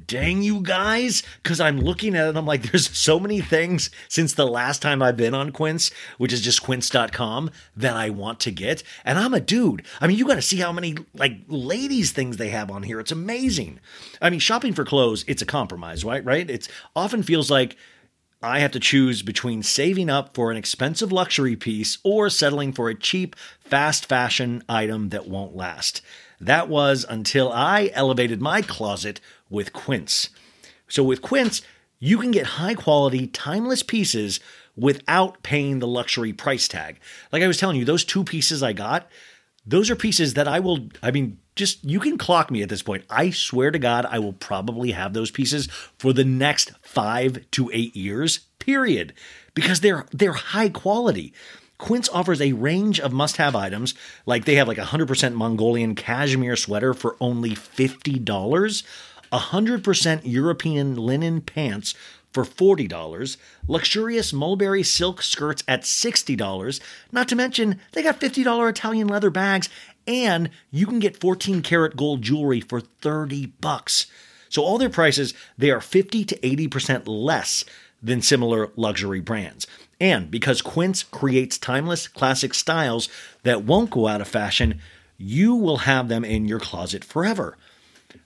[0.07, 4.35] dang you guys because i'm looking at it i'm like there's so many things since
[4.35, 8.51] the last time i've been on quince which is just quince.com that i want to
[8.51, 8.83] get.
[9.05, 9.85] And i'm a dude.
[10.01, 13.01] I mean you got to see how many like ladies things they have on here.
[13.01, 13.81] It's amazing.
[14.21, 16.49] I mean shopping for clothes it's a compromise right right?
[16.49, 17.77] It's often feels like
[18.43, 22.91] I have to choose between saving up for an expensive luxury piece or settling for
[22.91, 26.03] a cheap, fast fashion item that won't last.
[26.41, 30.31] That was until I elevated my closet with Quince.
[30.89, 31.63] So with Quince,
[31.99, 34.41] you can get high quality, timeless pieces
[34.77, 36.99] without paying the luxury price tag.
[37.33, 39.09] Like I was telling you, those two pieces I got,
[39.67, 42.83] those are pieces that I will, I mean, just you can clock me at this
[42.83, 43.05] point.
[43.09, 45.67] I swear to God, I will probably have those pieces
[45.99, 49.15] for the next five to eight years, period,
[49.55, 51.33] because they're they're high quality.
[51.85, 53.93] Quince offers a range of must have items,
[54.25, 58.83] like they have like a 100% Mongolian cashmere sweater for only $50,
[59.31, 61.95] 100% European linen pants
[62.33, 63.37] for $40,
[63.69, 66.81] luxurious mulberry silk skirts at $60,
[67.13, 69.69] not to mention they got $50 Italian leather bags,
[70.07, 74.07] and you can get 14 karat gold jewelry for 30 bucks.
[74.49, 77.63] So all their prices, they are 50 to 80% less
[78.03, 79.67] than similar luxury brands.
[80.01, 83.09] And because Quince creates timeless classic styles
[83.43, 84.81] that won't go out of fashion,
[85.17, 87.57] you will have them in your closet forever.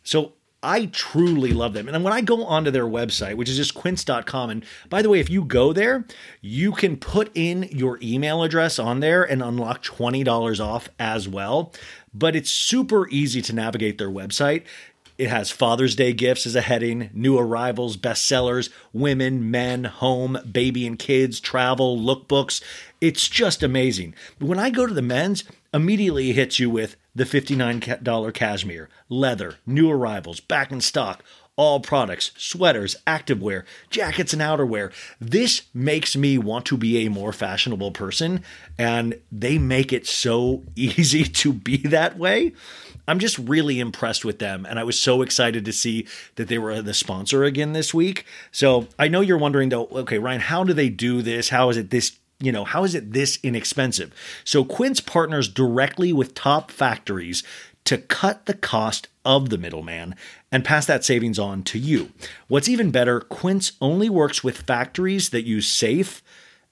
[0.02, 1.88] So I truly love them.
[1.88, 5.20] And when I go onto their website, which is just quince.com, and by the way,
[5.20, 6.04] if you go there,
[6.40, 11.72] you can put in your email address on there and unlock $20 off as well.
[12.12, 14.64] But it's super easy to navigate their website.
[15.18, 20.86] It has Father's Day gifts as a heading, new arrivals, bestsellers, women, men, home, baby
[20.86, 22.62] and kids, travel, lookbooks.
[23.00, 24.14] It's just amazing.
[24.38, 25.42] When I go to the men's,
[25.74, 31.24] immediately it hits you with the $59 cashmere, leather, new arrivals, back in stock,
[31.56, 34.92] all products, sweaters, activewear, jackets, and outerwear.
[35.20, 38.44] This makes me want to be a more fashionable person,
[38.78, 42.52] and they make it so easy to be that way.
[43.08, 44.66] I'm just really impressed with them.
[44.68, 46.06] And I was so excited to see
[46.36, 48.24] that they were the sponsor again this week.
[48.52, 51.48] So I know you're wondering though, okay, Ryan, how do they do this?
[51.48, 54.14] How is it this you know, how is it this inexpensive?
[54.44, 57.42] So Quince partners directly with top factories
[57.84, 60.14] to cut the cost of the middleman
[60.52, 62.12] and pass that savings on to you.
[62.46, 66.22] What's even better, Quince only works with factories that use safe,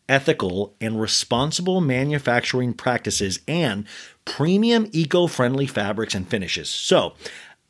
[0.08, 3.84] ethical, and responsible manufacturing practices and
[4.24, 6.68] premium eco friendly fabrics and finishes.
[6.68, 7.14] So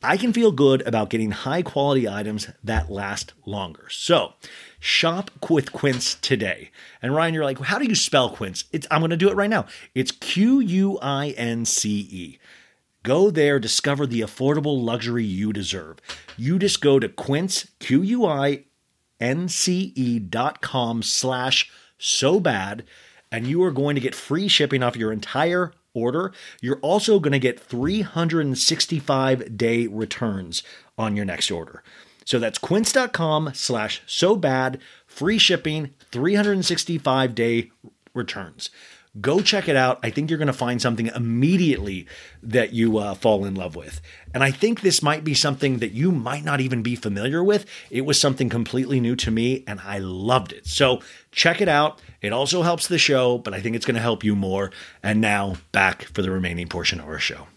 [0.03, 3.87] I can feel good about getting high quality items that last longer.
[3.89, 4.33] So
[4.79, 6.69] shop with Quince today.
[7.01, 8.65] And Ryan, you're like, how do you spell Quince?
[8.71, 9.65] It's, I'm going to do it right now.
[9.95, 12.39] It's Q U I N C E.
[13.01, 15.97] Go there, discover the affordable luxury you deserve.
[16.37, 18.65] You just go to Quince, Q U I
[19.19, 22.83] N C E dot com slash so bad,
[23.31, 26.31] and you are going to get free shipping off your entire order.
[26.61, 30.63] You're also going to get 365 day returns
[30.97, 31.83] on your next order.
[32.25, 37.71] So that's quince.com slash so bad, free shipping, 365 day
[38.13, 38.69] returns.
[39.21, 39.99] Go check it out.
[40.03, 42.07] I think you're going to find something immediately
[42.43, 44.01] that you uh, fall in love with.
[44.33, 47.65] And I think this might be something that you might not even be familiar with.
[47.89, 50.67] It was something completely new to me and I loved it.
[50.67, 51.01] So
[51.31, 52.01] check it out.
[52.21, 54.71] It also helps the show, but I think it's going to help you more.
[55.01, 57.47] And now back for the remaining portion of our show.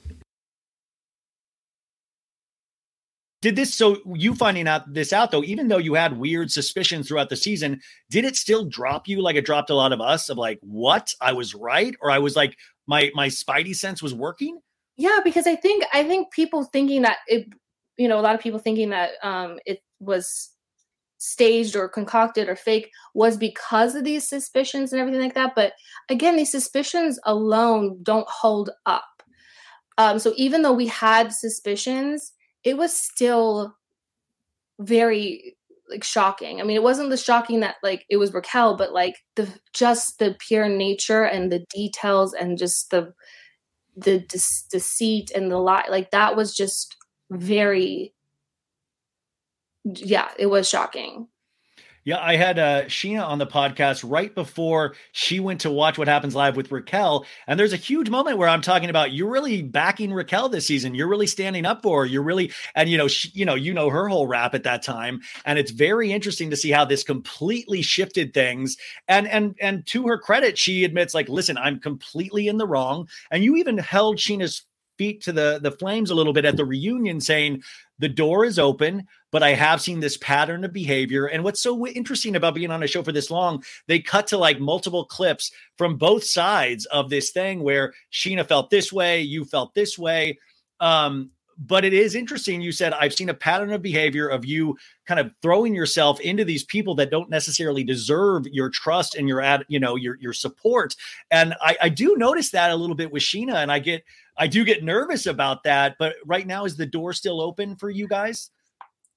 [3.42, 7.08] Did this so you finding out this out though, even though you had weird suspicions
[7.08, 7.80] throughout the season,
[8.10, 11.14] did it still drop you like it dropped a lot of us of like, what?
[11.20, 11.94] I was right?
[12.02, 14.60] Or I was like, my my spidey sense was working?
[14.96, 17.46] Yeah, because I think I think people thinking that it
[17.96, 20.50] you know, a lot of people thinking that um it was
[21.16, 25.54] staged or concocted or fake was because of these suspicions and everything like that.
[25.54, 25.74] But
[26.08, 29.04] again, these suspicions alone don't hold up.
[29.98, 32.32] Um, so even though we had suspicions,
[32.64, 33.76] it was still
[34.78, 35.56] very
[35.88, 36.60] like shocking.
[36.60, 40.18] I mean, it wasn't the shocking that like it was Raquel, but like the just
[40.18, 43.12] the pure nature and the details and just the
[43.96, 45.86] the de- deceit and the lie.
[45.90, 46.96] Like that was just
[47.30, 48.14] very
[49.84, 51.28] yeah, it was shocking.
[52.04, 56.08] Yeah, I had uh, Scheana on the podcast right before she went to watch what
[56.08, 59.60] happens live with Raquel, and there's a huge moment where I'm talking about you're really
[59.60, 60.94] backing Raquel this season.
[60.94, 62.06] You're really standing up for her.
[62.06, 64.82] You're really, and you know, she, you know, you know her whole rap at that
[64.82, 68.78] time, and it's very interesting to see how this completely shifted things.
[69.06, 73.08] And and and to her credit, she admits like, listen, I'm completely in the wrong,
[73.30, 74.64] and you even held Scheana's
[74.96, 77.62] feet to the the flames a little bit at the reunion, saying
[78.00, 81.26] the door is open but I have seen this pattern of behavior.
[81.26, 84.38] And what's so interesting about being on a show for this long, they cut to
[84.38, 89.44] like multiple clips from both sides of this thing where Scheana felt this way, you
[89.44, 90.38] felt this way.
[90.80, 91.30] Um,
[91.62, 92.62] but it is interesting.
[92.62, 96.42] You said, I've seen a pattern of behavior of you kind of throwing yourself into
[96.42, 100.32] these people that don't necessarily deserve your trust and your ad, you know, your your
[100.32, 100.96] support.
[101.30, 104.04] And I, I do notice that a little bit with Scheana and I get
[104.40, 105.96] I do get nervous about that.
[105.98, 108.50] But right now, is the door still open for you guys?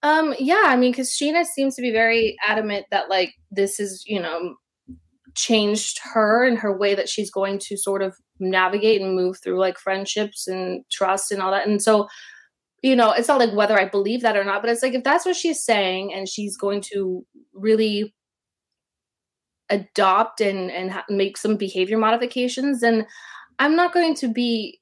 [0.03, 4.03] Um, yeah, I mean, because Scheana seems to be very adamant that like this is,
[4.05, 4.55] you know,
[5.33, 9.59] changed her and her way that she's going to sort of navigate and move through
[9.59, 11.67] like friendships and trust and all that.
[11.67, 12.09] And so,
[12.81, 15.05] you know, it's not like whether I believe that or not, but it's like if
[15.05, 18.13] that's what she's saying and she's going to really
[19.69, 23.07] adopt and and ha- make some behavior modifications, then
[23.57, 24.79] I'm not going to be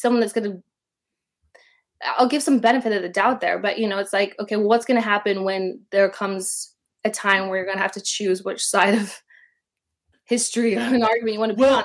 [0.00, 0.62] someone that's going to
[2.16, 4.68] I'll give some benefit of the doubt there, but you know, it's like, okay, well,
[4.68, 6.74] what's going to happen when there comes
[7.04, 9.22] a time where you're going to have to choose which side of
[10.24, 11.84] history or an argument you want to be well, on?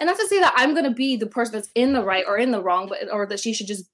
[0.00, 2.24] And not to say that I'm going to be the person that's in the right
[2.26, 3.84] or in the wrong, but or that she should just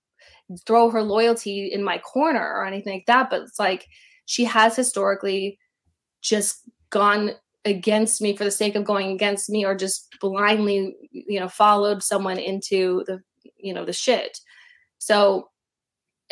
[0.67, 3.29] throw her loyalty in my corner or anything like that.
[3.29, 3.87] But it's like
[4.25, 5.59] she has historically
[6.23, 7.33] just gone
[7.67, 12.03] against me for the sake of going against me, or just blindly, you know, followed
[12.03, 13.21] someone into the,
[13.63, 14.39] you know, the shit.
[14.99, 15.49] So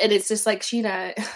[0.00, 1.14] and it's just like Scheana.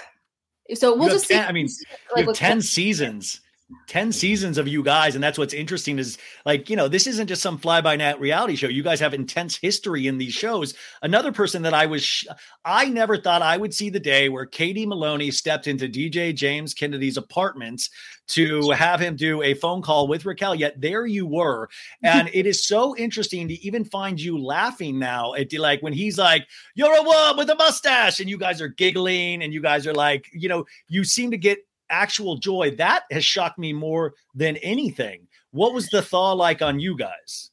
[0.74, 1.28] So we'll just.
[1.28, 1.68] 10, see, I mean,
[2.16, 3.40] like, ten seasons.
[3.88, 7.26] 10 seasons of you guys and that's what's interesting is like you know this isn't
[7.26, 8.68] just some fly by night reality show.
[8.68, 10.74] You guys have intense history in these shows.
[11.02, 12.26] Another person that i was sh-
[12.64, 16.74] i never thought i would see the day where katie maloney stepped into dj james
[16.74, 17.88] kennedy's apartment
[18.28, 21.68] to have him do a phone call with raquel yet there you were.
[22.04, 26.18] And it is so interesting to even find you laughing now at like when he's
[26.18, 29.86] like you're a woman with a mustache and you guys are giggling and you guys
[29.86, 31.58] are like you know you seem to get
[31.92, 32.74] actual joy.
[32.76, 35.28] That has shocked me more than anything.
[35.52, 37.50] What was the thaw like on you guys?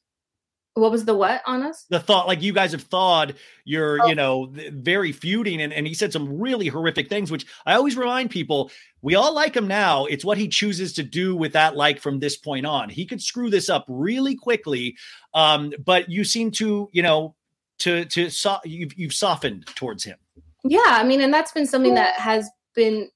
[0.74, 1.84] What was the what on us?
[1.90, 3.34] The thought, like you guys have thawed,
[3.64, 4.06] you're, oh.
[4.06, 5.60] you know, very feuding.
[5.60, 8.70] And, and he said some really horrific things, which I always remind people
[9.02, 10.06] we all like him now.
[10.06, 12.88] It's what he chooses to do with that like from this point on.
[12.88, 14.96] He could screw this up really quickly.
[15.34, 17.34] Um, but you seem to, you know,
[17.80, 20.18] to, to, so, you've, you've softened towards him.
[20.62, 20.80] Yeah.
[20.86, 23.10] I mean, and that's been something that has been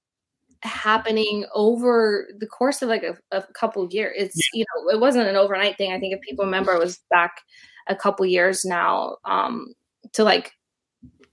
[0.65, 4.15] happening over the course of like a, a couple years.
[4.17, 4.61] It's yeah.
[4.61, 5.93] you know it wasn't an overnight thing.
[5.93, 7.33] I think if people remember, it was back
[7.87, 9.75] a couple years now um,
[10.13, 10.53] to like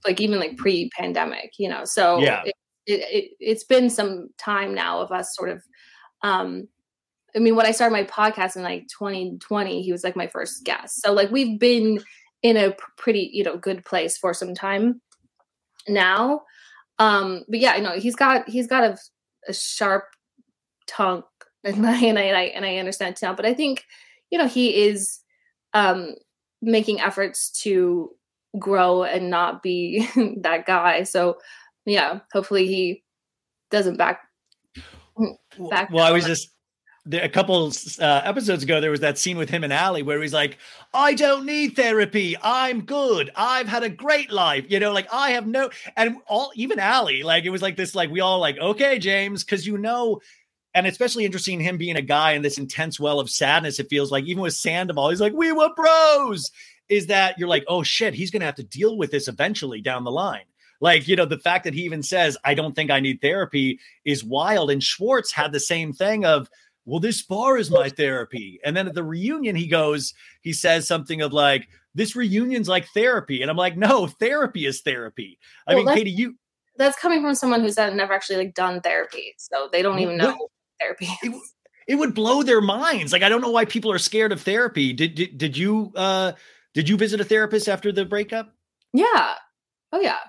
[0.06, 1.54] like even like pre-pandemic.
[1.58, 2.44] You know, so yeah.
[2.46, 2.56] It,
[2.88, 5.64] it, it, has been some time now of us sort of
[6.24, 6.68] um
[7.36, 10.66] I mean, when I started my podcast in like 2020, he was like my first
[10.66, 11.02] guest.
[11.02, 12.00] So like we've been
[12.44, 15.02] in a pretty, you know, good place for some time
[15.88, 16.42] now.
[17.00, 18.98] Um, but yeah, you know, he's got he's got a
[19.48, 20.06] a sharp
[20.88, 21.24] tongue
[21.64, 23.34] and I, and I and I understand now.
[23.34, 23.86] But I think
[24.32, 25.20] you know he is
[25.74, 26.16] um,
[26.62, 28.12] making efforts to
[28.60, 31.04] grow and not be that guy.
[31.04, 31.38] So
[31.86, 33.04] yeah, hopefully he
[33.70, 34.22] doesn't back.
[35.70, 36.52] back well, I was just
[37.12, 40.34] a couple uh, episodes ago, there was that scene with him and Ally where he's
[40.34, 40.58] like,
[40.94, 42.36] I don't need therapy.
[42.42, 43.32] I'm good.
[43.36, 44.66] I've had a great life.
[44.70, 47.96] You know, like I have no, and all, even Ally, like it was like this,
[47.96, 50.22] like we all like, okay, James, because you know,
[50.74, 53.80] and especially interesting him being a guy in this intense well of sadness.
[53.80, 56.52] It feels like even with Sandoval, he's like, we were bros.
[56.88, 60.04] Is that you're like, oh shit, he's to have to deal with this eventually down
[60.04, 60.44] the line.
[60.82, 63.80] Like, you know, the fact that he even says, I don't think I need therapy
[64.04, 64.70] is wild.
[64.72, 66.50] And Schwartz had the same thing of,
[66.92, 68.60] well, this bar is my therapy.
[68.66, 72.86] And then at the reunion, he goes, he says something of like, this reunion's like
[72.90, 73.42] therapy.
[73.42, 75.40] And I'm like, no, therapy is therapy.
[75.66, 76.36] I well, mean, Katie, you.
[76.76, 79.34] That's coming from someone who's never actually like done therapy.
[79.38, 80.50] So they don't even know
[80.82, 81.34] therapy it,
[81.88, 83.14] it, would blow their minds.
[83.14, 84.92] Like, I don't know why people are scared of therapy.
[84.92, 86.34] Did, did, did you, uh,
[86.74, 88.54] did you visit a therapist after the breakup?
[88.92, 89.36] Yeah.
[89.94, 90.20] Oh yeah.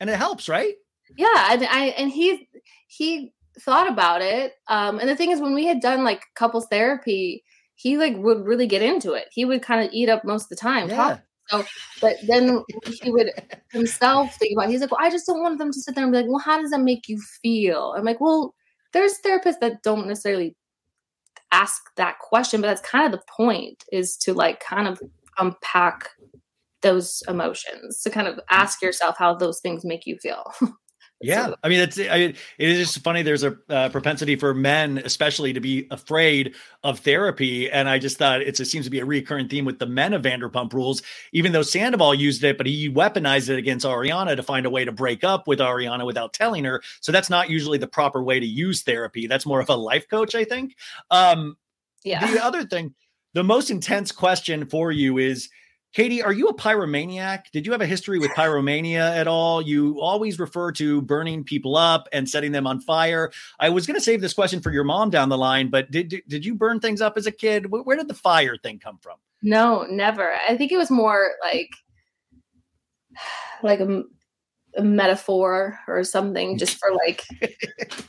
[0.00, 0.74] And it helps, right?
[1.16, 1.52] Yeah.
[1.52, 2.50] And I, and he,
[2.86, 4.54] he thought about it.
[4.68, 8.44] Um, and the thing is, when we had done like couples therapy, he like would
[8.46, 9.26] really get into it.
[9.32, 10.88] He would kind of eat up most of the time.
[10.88, 11.18] Yeah.
[11.48, 11.64] So,
[12.00, 12.64] but then
[13.04, 13.30] he would
[13.70, 14.68] himself think about.
[14.68, 14.72] It.
[14.72, 16.40] He's like, well, I just don't want them to sit there and be like, well,
[16.40, 17.94] how does that make you feel?
[17.96, 18.52] I'm like, well,
[18.92, 20.56] there's therapists that don't necessarily
[21.52, 25.00] ask that question, but that's kind of the point is to like kind of
[25.38, 26.10] unpack
[26.82, 30.52] those emotions to kind of ask yourself how those things make you feel.
[31.22, 33.22] Yeah, I mean it's I, it is just funny.
[33.22, 38.18] There's a uh, propensity for men, especially, to be afraid of therapy, and I just
[38.18, 41.02] thought it seems to be a recurring theme with the men of Vanderpump Rules.
[41.32, 44.84] Even though Sandoval used it, but he weaponized it against Ariana to find a way
[44.84, 46.82] to break up with Ariana without telling her.
[47.00, 49.26] So that's not usually the proper way to use therapy.
[49.26, 50.76] That's more of a life coach, I think.
[51.10, 51.56] Um,
[52.04, 52.30] yeah.
[52.30, 52.94] The other thing,
[53.32, 55.48] the most intense question for you is
[55.96, 57.50] Katie, are you a pyromaniac?
[57.52, 59.62] Did you have a history with pyromania at all?
[59.62, 63.32] You always refer to burning people up and setting them on fire.
[63.58, 66.20] I was going to save this question for your mom down the line, but did
[66.28, 67.70] did you burn things up as a kid?
[67.70, 69.16] Where did the fire thing come from?
[69.42, 70.34] No, never.
[70.46, 71.70] I think it was more like
[73.62, 74.02] like a,
[74.76, 77.24] a metaphor or something just for like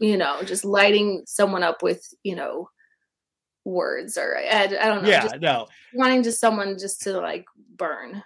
[0.00, 2.68] you know, just lighting someone up with, you know,
[3.70, 5.08] words or I, I don't know.
[5.08, 5.66] Yeah, no.
[5.94, 8.22] Wanting just someone just to like burn.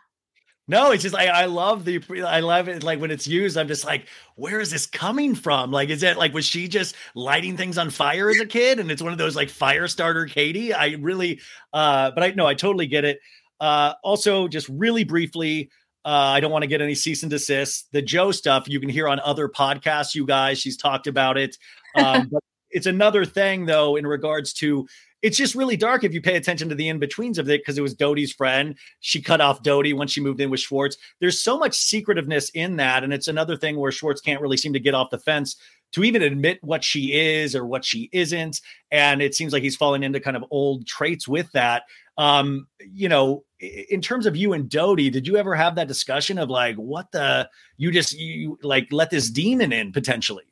[0.67, 3.59] No, it's just I, I love the I love it like when it's used.
[3.59, 5.71] I'm just like, where is this coming from?
[5.71, 8.81] Like, is it like was she just lighting things on fire as a kid?
[8.81, 10.73] And it's one of those like fire starter Katie.
[10.73, 11.41] I really
[11.73, 13.21] uh but I know I totally get it.
[13.61, 15.71] Uh also just really briefly,
[16.05, 17.89] uh, I don't want to get any cease and desist.
[17.93, 20.59] The Jo stuff you can hear on other podcasts, you guys.
[20.59, 21.59] She's talked about it.
[21.95, 24.87] Um, but it's another thing though in regards to
[25.25, 27.79] it's just really dark if you pay attention to the in betweens of it because
[27.79, 28.77] it was Doute's friend.
[29.01, 30.99] She cut off Doute when she moved in with Schwartz.
[31.19, 33.03] There's so much secretiveness in that.
[33.03, 35.57] And it's another thing where Schwartz can't really seem to get off the fence
[35.93, 38.61] to even admit what she is or what she isn't.
[38.91, 41.85] And it seems like he's falling into kind of old traits with that.
[42.19, 46.37] Um, you know, in terms of you and Doty, did you ever have that discussion
[46.37, 47.49] of like, what the,
[47.79, 50.45] you just, you like let this demon in potentially?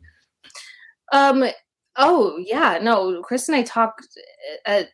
[1.13, 1.45] Um,
[1.97, 3.23] Oh yeah, no.
[3.23, 4.07] Chris and I talked
[4.67, 4.89] uh, at,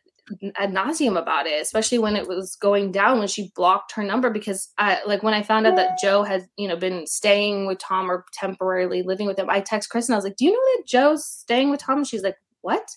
[0.55, 4.29] ad nauseum about it, especially when it was going down when she blocked her number
[4.29, 7.79] because I like when I found out that Jo had you know been staying with
[7.79, 9.49] Tom or temporarily living with him.
[9.49, 11.99] I text Chris and I was like, "Do you know that Jo's staying with Tom?"
[11.99, 12.87] And she's like, "What?"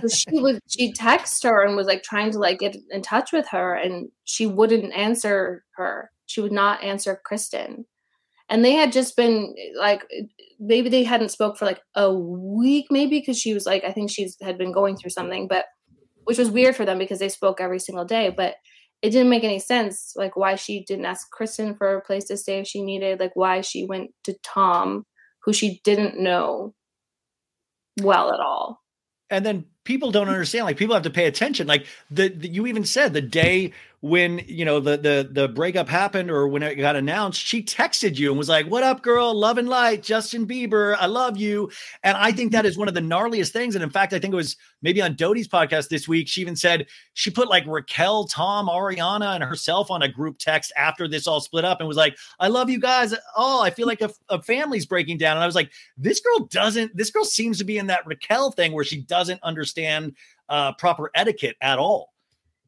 [0.00, 3.32] So she would she text her and was like trying to like get in touch
[3.32, 6.10] with her, and she wouldn't answer her.
[6.26, 7.86] She would not answer Kristen
[8.54, 10.04] and they had just been like
[10.60, 14.10] maybe they hadn't spoke for like a week maybe because she was like i think
[14.10, 15.64] she's had been going through something but
[16.24, 18.54] which was weird for them because they spoke every single day but
[19.02, 22.36] it didn't make any sense like why she didn't ask kristen for a place to
[22.36, 25.04] stay if she needed like why she went to tom
[25.44, 26.74] who she didn't know
[28.02, 28.82] well at all.
[29.30, 31.66] And then people don't understand like people have to pay attention.
[31.66, 35.88] Like the, the, you even said the day when you know the the the breakup
[35.88, 39.32] happened or when it got announced she texted you and was like what up girl?
[39.34, 41.70] Love and light justin bieber i love you.
[42.02, 43.74] And i think that is one of the gnarliest things.
[43.74, 46.54] And in fact i think it was maybe on Doute's podcast this week she even
[46.54, 51.26] said she put like raquel tom ariana and herself on a group text after this
[51.26, 54.10] all split up and was like i love you guys oh i feel like a,
[54.28, 55.38] a family's breaking down.
[55.38, 58.50] And i was like this girl doesn't this girl seems to be in that raquel
[58.50, 59.73] thing where she doesn't understand
[60.48, 62.14] uh proper etiquette at all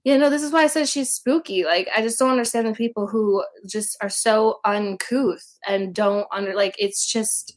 [0.07, 1.65] you know, this is why I said she's spooky.
[1.65, 6.55] Like, I just don't understand the people who just are so uncouth and don't under
[6.55, 7.57] like it's just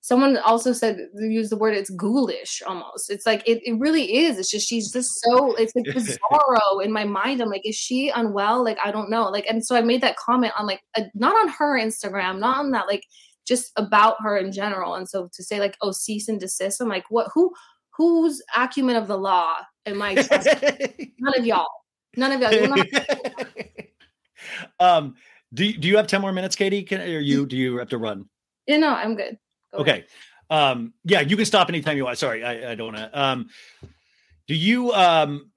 [0.00, 3.10] someone also said use the word it's ghoulish almost.
[3.10, 4.38] It's like it, it really is.
[4.38, 7.40] It's just she's just so it's like bizarro in my mind.
[7.40, 8.64] I'm like, is she unwell?
[8.64, 9.28] Like, I don't know.
[9.28, 12.56] Like, and so I made that comment on like a, not on her Instagram, not
[12.56, 13.04] on that, like
[13.46, 14.96] just about her in general.
[14.96, 17.52] And so to say like, oh, cease and desist, I'm like, what who
[17.98, 21.12] whose acumen of the law am I trusting?
[21.18, 21.66] None of y'all.
[22.16, 22.84] None of y'all.
[24.80, 25.14] um,
[25.52, 26.82] do do you have ten more minutes, Katie?
[26.84, 28.26] Can or you do you have to run?
[28.66, 29.36] Yeah, no, I'm good.
[29.72, 29.90] Go okay.
[29.90, 30.06] Ahead.
[30.50, 32.16] Um, yeah, you can stop anytime you want.
[32.16, 33.20] Sorry, I, I don't want to.
[33.20, 33.48] Um,
[34.46, 35.50] do you um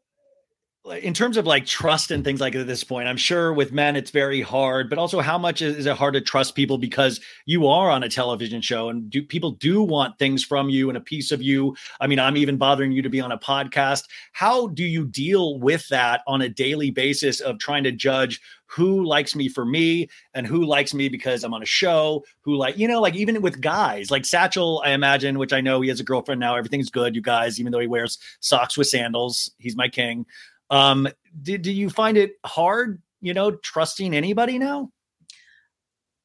[0.90, 3.96] in terms of like trust and things like at this point i'm sure with men
[3.96, 7.68] it's very hard but also how much is it hard to trust people because you
[7.68, 11.02] are on a television show and do people do want things from you and a
[11.02, 14.68] piece of you i mean i'm even bothering you to be on a podcast how
[14.70, 18.42] do you deal with that on a daily basis of trying to judge
[18.72, 22.56] who likes me for me and who likes me because I'm on a show, who
[22.56, 25.90] like, you know, like even with guys, like Satchel, I imagine, which I know he
[25.90, 29.52] has a girlfriend now, everything's good, you guys, even though he wears socks with sandals,
[29.58, 30.26] he's my king.
[30.72, 31.08] Um,
[31.44, 34.90] did, do you find it hard, you know, trusting anybody now?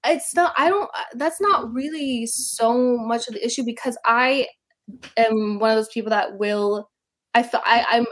[0.05, 4.47] It's not, I don't, uh, that's not really so much of the issue because I
[5.17, 6.89] am one of those people that will,
[7.35, 8.07] I feel, I, I'm,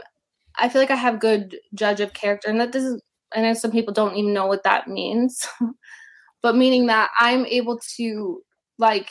[0.57, 3.01] I feel like I have good judge of character and that doesn't,
[3.33, 5.47] I know some people don't even know what that means,
[6.41, 8.41] but meaning that I'm able to
[8.77, 9.09] like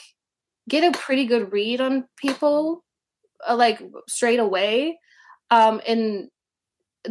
[0.69, 2.83] get a pretty good read on people
[3.47, 4.97] uh, like straight away
[5.51, 6.29] um and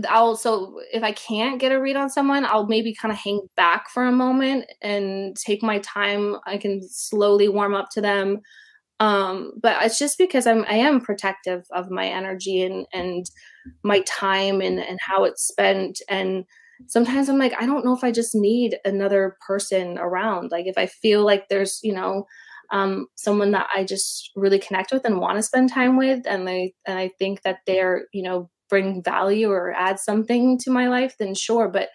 [0.09, 3.41] I'll so if I can't get a read on someone, I'll maybe kind of hang
[3.57, 6.37] back for a moment and take my time.
[6.47, 8.41] I can slowly warm up to them.
[9.01, 13.27] Um, but it's just because I'm I am protective of my energy and and
[13.83, 16.01] my time and and how it's spent.
[16.09, 16.45] And
[16.87, 20.51] sometimes I'm like, I don't know if I just need another person around.
[20.53, 22.27] Like if I feel like there's, you know,
[22.73, 26.49] um, someone that I just really connect with and want to spend time with, and
[26.49, 30.89] I and I think that they're you know bring value or add something to my
[30.89, 31.69] life, then sure.
[31.69, 31.91] But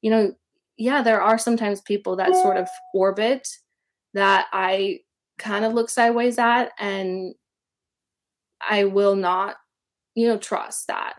[0.00, 0.32] you know,
[0.78, 3.46] yeah, there are sometimes people that sort of orbit
[4.14, 5.00] that I
[5.38, 7.34] kind of look sideways at, and
[8.66, 9.56] I will not,
[10.14, 11.16] you know, trust that.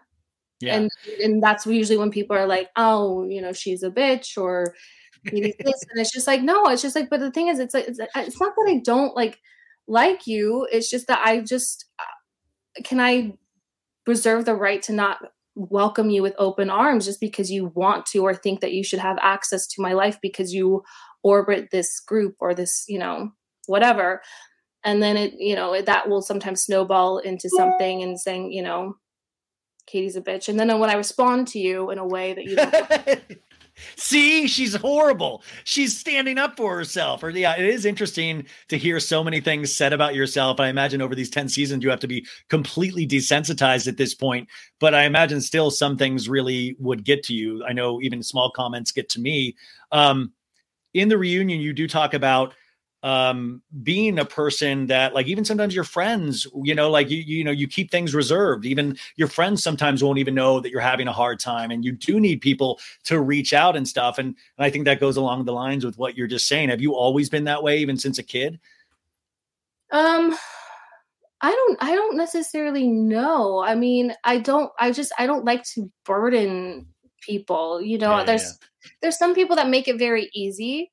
[0.61, 0.77] Yeah.
[0.77, 0.89] And
[1.21, 4.73] and that's usually when people are like, oh, you know, she's a bitch or
[5.23, 7.87] this and it's just like no it's just like but the thing is it's like
[7.87, 9.39] it's, it's not that i don't like
[9.87, 13.31] like you it's just that i just uh, can i
[14.07, 15.19] reserve the right to not
[15.55, 18.99] welcome you with open arms just because you want to or think that you should
[18.99, 20.83] have access to my life because you
[21.23, 23.31] orbit this group or this you know
[23.67, 24.21] whatever.
[24.83, 28.95] And then it you know that will sometimes snowball into something and saying you know
[29.85, 30.49] katie's a bitch.
[30.49, 33.39] And then when i respond to you in a way that you don't
[33.95, 35.43] See, she's horrible.
[35.63, 37.23] She's standing up for herself.
[37.23, 40.59] Or yeah, it is interesting to hear so many things said about yourself.
[40.59, 44.47] I imagine over these 10 seasons you have to be completely desensitized at this point,
[44.79, 47.63] but I imagine still some things really would get to you.
[47.65, 49.55] I know even small comments get to me.
[49.91, 50.33] Um
[50.93, 52.53] in the reunion you do talk about
[53.03, 57.43] um, being a person that like even sometimes your friends you know like you you
[57.43, 58.65] know you keep things reserved.
[58.65, 61.91] Even your friends sometimes won't even know that you're having a hard time and you
[61.91, 64.17] do need people to reach out and stuff.
[64.17, 64.27] And,
[64.57, 66.69] and i think that goes along the lines with what you're just saying.
[66.69, 68.57] Have you always been that way even since a kid?
[69.91, 70.35] Um
[71.41, 73.59] i don't i don't necessarily know.
[73.59, 76.87] I mean i don't i just i don't like to burden
[77.21, 78.19] people you know?
[78.19, 78.89] Yeah, there's yeah.
[79.01, 80.92] there's some people that make it very easy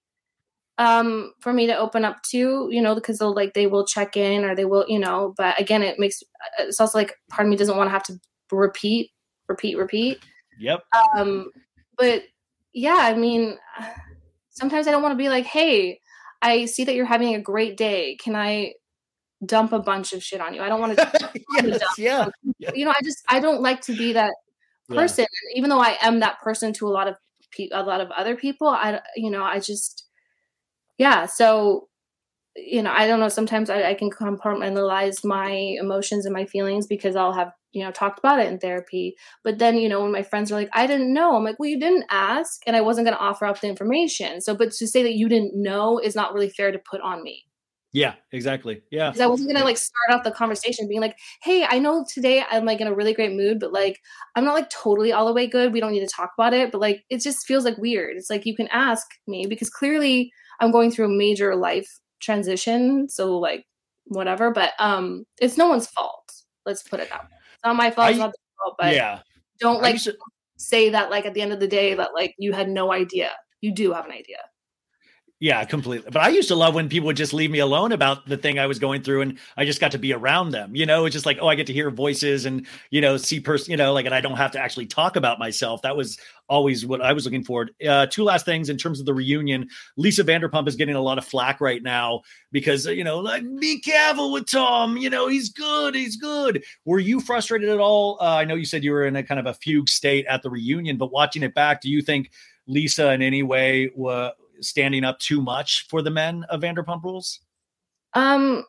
[0.80, 4.16] um, for me to open up to, you know, because they'll like they will check
[4.16, 5.34] in or they will, you know.
[5.36, 6.22] But again, it makes
[6.58, 8.18] it's also like part of me doesn't want to have to
[8.50, 9.10] repeat,
[9.46, 10.20] repeat, repeat.
[10.58, 10.82] Yep.
[11.14, 11.50] Um,
[11.98, 12.22] but
[12.72, 13.58] yeah, I mean,
[14.48, 16.00] sometimes I don't want to be like, hey,
[16.40, 18.16] I see that you're having a great day.
[18.16, 18.72] Can I
[19.44, 20.62] dump a bunch of shit on you?
[20.62, 21.30] I don't want to.
[21.62, 22.28] yes, yeah.
[22.74, 24.32] You know, I just I don't like to be that
[24.88, 25.58] person, yeah.
[25.58, 27.16] even though I am that person to a lot of
[27.50, 28.68] pe- a lot of other people.
[28.68, 30.09] I you know I just
[31.00, 31.88] yeah so
[32.54, 36.86] you know i don't know sometimes I, I, can compartmentalize my emotions and my feelings
[36.86, 40.12] because i'll have you know talked about it in therapy but then you know when
[40.12, 42.82] my friends are like i didn't know i'm like well you didn't ask and i
[42.82, 45.98] wasn't going to offer up the information so but to say that you didn't know
[45.98, 47.44] is not really fair to put on me
[47.92, 48.82] yeah, exactly.
[48.92, 49.10] Yeah.
[49.10, 52.44] Because I wasn't gonna like start off the conversation being like, hey, I know today
[52.48, 53.98] I'm like in a really great mood, but like
[54.36, 55.72] I'm not like totally all the way good.
[55.72, 56.70] We don't need to talk about it.
[56.70, 58.16] But like it just feels like weird.
[58.16, 61.88] It's like you can ask me because clearly I'm going through a major life
[62.20, 63.08] transition.
[63.08, 63.66] So like
[64.06, 64.50] whatever.
[64.50, 66.32] But um it's no one's fault.
[66.66, 67.28] Let's put it that way.
[67.54, 69.20] It's not my fault, I, it's not fault, but yeah.
[69.58, 70.16] don't like to-
[70.56, 73.32] say that like at the end of the day that like you had no idea.
[73.62, 74.38] You do have an idea.
[75.42, 76.10] Yeah, completely.
[76.10, 78.58] But I used to love when people would just leave me alone about the thing
[78.58, 80.76] I was going through and I just got to be around them.
[80.76, 83.40] You know, it's just like, oh, I get to hear voices and, you know, see
[83.40, 85.80] person, you know, like, and I don't have to actually talk about myself.
[85.80, 86.18] That was
[86.50, 87.70] always what I was looking for.
[87.88, 89.66] Uh, two last things in terms of the reunion.
[89.96, 92.20] Lisa Vanderpump is getting a lot of flack right now
[92.52, 94.98] because, you know, like, be careful with Tom.
[94.98, 95.94] You know, he's good.
[95.94, 96.62] He's good.
[96.84, 98.18] Were you frustrated at all?
[98.20, 100.42] Uh, I know you said you were in a kind of a fugue state at
[100.42, 102.30] the reunion, but watching it back, do you think
[102.66, 107.40] Lisa in any way was standing up too much for the men of Vanderpump Rules?
[108.14, 108.64] Um,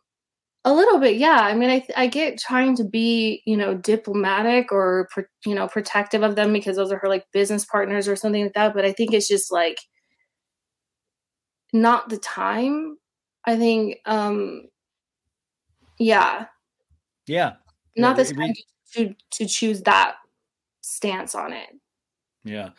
[0.63, 1.39] a little bit, yeah.
[1.41, 5.09] I mean, I I get trying to be, you know, diplomatic or
[5.45, 8.53] you know protective of them because those are her like business partners or something like
[8.53, 8.73] that.
[8.73, 9.80] But I think it's just like
[11.73, 12.97] not the time.
[13.43, 14.68] I think, um,
[15.97, 16.45] yeah,
[17.26, 17.53] yeah,
[17.97, 18.53] not yeah, the time
[18.93, 20.15] to to choose that
[20.81, 21.69] stance on it.
[22.43, 22.69] Yeah.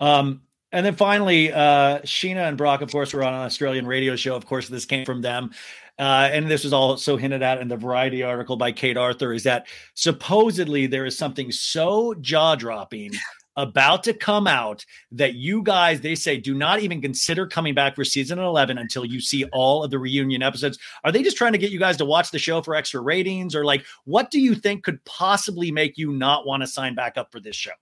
[0.00, 0.42] Um,
[0.72, 4.34] and then finally, uh, Scheana and Brock, of course, were on an Australian radio show.
[4.34, 5.50] Of course, this came from them.
[5.98, 9.42] Uh, and this was also hinted at in the Variety article by Kate Aurthur is
[9.44, 13.12] that supposedly there is something so jaw dropping
[13.56, 17.94] about to come out that you guys, they say, do not even consider coming back
[17.94, 20.78] for season 11 until you see all of the reunion episodes.
[21.04, 23.54] Are they just trying to get you guys to watch the show for extra ratings?
[23.54, 27.18] Or like, what do you think could possibly make you not want to sign back
[27.18, 27.72] up for this show?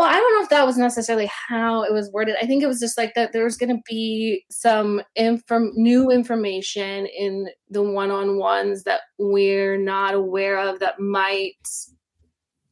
[0.00, 2.34] Well, I don't know if that was necessarily how it was worded.
[2.40, 6.10] I think it was just like that there was going to be some inform- new
[6.10, 11.68] information in the one-on-ones that we're not aware of that might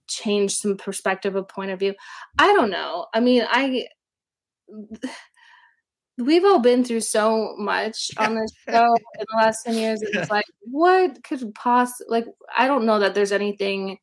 [0.07, 1.95] change some perspective of point of view.
[2.39, 3.09] I don't know.
[3.13, 3.85] I mean, I
[6.17, 10.01] we've all been through so much on this show in the last 10 years.
[10.01, 12.27] It's like, what could possibly, like,
[12.57, 13.99] I don't know that there's anything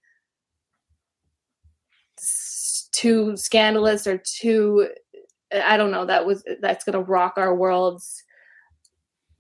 [2.96, 4.90] too scandalous or too,
[5.54, 8.24] I don't know, that was, that's going to rock our worlds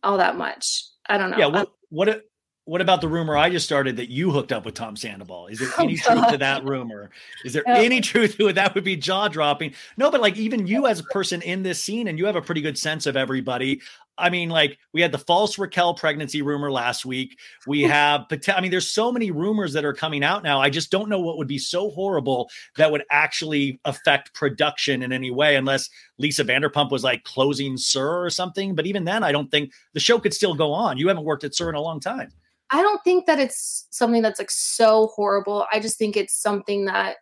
[0.03, 0.83] all that much.
[1.07, 1.37] I don't know.
[1.37, 1.47] Yeah.
[1.47, 2.21] What, um, what,
[2.65, 5.47] what about the rumor I just started that you hooked up with Tom Sandoval?
[5.47, 7.11] Is there oh, any truth to that rumor?
[7.43, 8.53] Is there any truth to it?
[8.53, 9.73] That would be jaw dropping.
[9.97, 12.41] No, but like even you as a person in this scene, and you have a
[12.41, 13.81] pretty good sense of everybody.
[14.17, 17.37] I mean, like we had the false Raquel pregnancy rumor last week.
[17.67, 20.61] We have, I mean, there's so many rumors that are coming out now.
[20.61, 25.11] I just don't know what would be so horrible that would actually affect production in
[25.11, 28.73] any way, unless Lisa Vanderpump was like closing SUR or something.
[28.75, 30.97] But even then, I don't think the show could still go on.
[30.97, 32.31] You haven't worked at SUR in a long time.
[32.71, 35.65] I don't think that it's something that's like so horrible.
[35.71, 37.17] I just think it's something that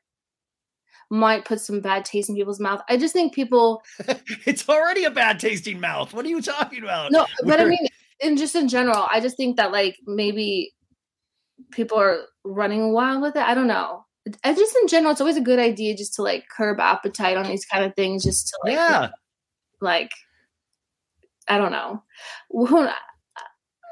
[1.10, 2.82] might put some bad taste in people's mouth.
[2.90, 3.84] I just think people
[4.46, 6.14] It's already a bad tasting mouth.
[6.14, 7.12] What are you talking about?
[7.12, 7.66] No, but We're...
[7.66, 7.88] I mean
[8.20, 10.74] in just in general, I just think that like maybe
[11.72, 13.44] people are running wild with it.
[13.44, 14.06] I don't know.
[14.44, 17.46] I just in general, it's always a good idea just to like curb appetite on
[17.46, 19.10] these kind of things, just to like, yeah,
[19.82, 20.12] like
[21.48, 22.04] I don't know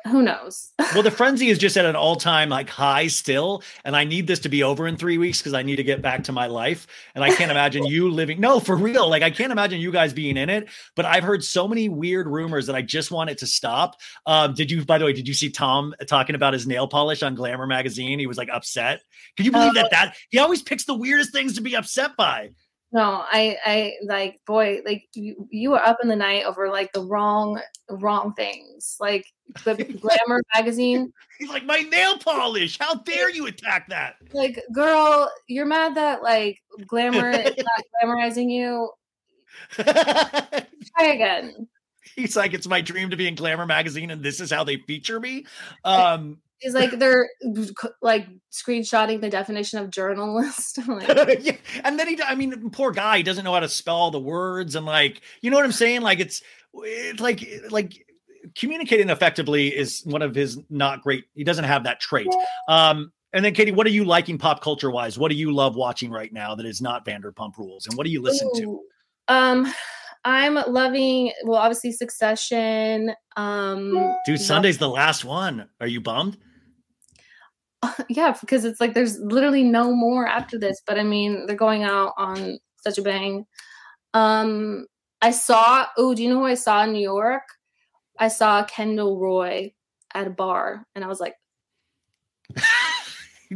[0.07, 0.71] who knows?
[0.93, 4.27] well, the frenzy is just at an all time like high still, and I need
[4.27, 6.47] this to be over in three weeks because I need to get back to my
[6.47, 6.87] life.
[7.15, 8.39] And I can't imagine you living.
[8.39, 9.09] No, for real.
[9.09, 10.69] Like I can't imagine you guys being in it.
[10.95, 13.95] But I've heard so many weird rumors that I just want it to stop.
[14.25, 17.23] Um, did you, by the way, did you see Tom talking about his nail polish
[17.23, 18.19] on Glamour magazine?
[18.19, 19.01] He was like upset.
[19.37, 19.91] Can you believe that?
[19.91, 22.51] That he always picks the weirdest things to be upset by.
[22.93, 26.91] No, I, I like, boy, like you, you were up in the night over like
[26.91, 28.97] the wrong, wrong things.
[28.99, 29.25] Like
[29.63, 31.13] the Glamour magazine.
[31.39, 32.77] He's like, my nail polish.
[32.77, 34.15] How dare you attack that?
[34.33, 38.89] Like, girl, you're mad that like Glamour is not glamorizing you.
[39.71, 41.67] Try again.
[42.15, 44.77] He's like, it's my dream to be in Glamour magazine, and this is how they
[44.77, 45.45] feature me.
[45.85, 47.29] Um, is like they're
[48.01, 50.79] like screenshotting the definition of journalist.
[50.87, 51.07] like,
[51.41, 51.55] yeah.
[51.83, 54.19] And then he, I mean, poor guy, he doesn't know how to spell all the
[54.19, 56.01] words and like, you know what I'm saying?
[56.01, 56.41] Like it's,
[56.73, 58.05] it's like, like
[58.55, 61.25] communicating effectively is one of his not great.
[61.33, 62.27] He doesn't have that trait.
[62.67, 65.17] Um, and then Katie, what are you liking pop culture wise?
[65.17, 67.87] What do you love watching right now that is not Vanderpump Rules?
[67.87, 68.81] And what do you listen Ooh, to?
[69.29, 69.73] Um,
[70.23, 73.13] I'm loving well, obviously Succession.
[73.37, 75.69] Um, dude, Sunday's the last one.
[75.79, 76.37] Are you bummed?
[78.09, 80.81] yeah, because it's like there's literally no more after this.
[80.85, 83.45] But I mean, they're going out on such a bang.
[84.13, 84.87] Um,
[85.21, 85.85] I saw.
[85.97, 87.43] Oh, do you know who I saw in New York?
[88.19, 89.73] I saw Kendall Roy
[90.13, 91.35] at a bar, and I was like,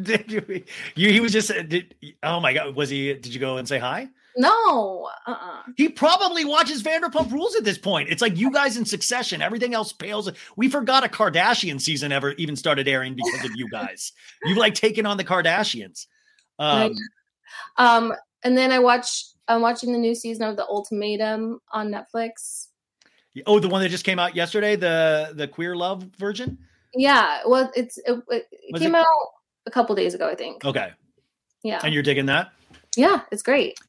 [0.01, 0.63] "Did you?
[0.95, 1.11] You?
[1.11, 1.51] He was just.
[1.67, 2.75] Did, oh my god!
[2.75, 3.13] Was he?
[3.13, 4.09] Did you go and say hi?
[4.37, 5.09] No.
[5.25, 5.61] Uh-uh.
[5.77, 8.09] He probably watches Vanderpump Rules at this point.
[8.09, 9.41] It's like you guys in succession.
[9.41, 10.29] Everything else pales.
[10.55, 14.11] We forgot a Kardashian season ever even started airing because of you guys.
[14.43, 16.07] You've like taken on the Kardashians.
[16.59, 16.95] Um,
[17.77, 18.13] um
[18.43, 22.67] and then I watch I'm watching the new season of The Ultimatum on Netflix.
[23.45, 26.57] Oh, the one that just came out yesterday, the the queer love version?
[26.93, 27.41] Yeah.
[27.45, 28.99] Well, it's it, it came it?
[28.99, 29.05] out
[29.65, 30.63] a couple days ago, I think.
[30.63, 30.91] Okay.
[31.63, 31.79] Yeah.
[31.83, 32.51] And you're digging that?
[32.95, 33.79] Yeah, it's great.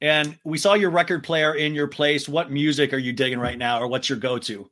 [0.00, 2.28] And we saw your record player in your place.
[2.28, 4.68] What music are you digging right now, or what's your go-to?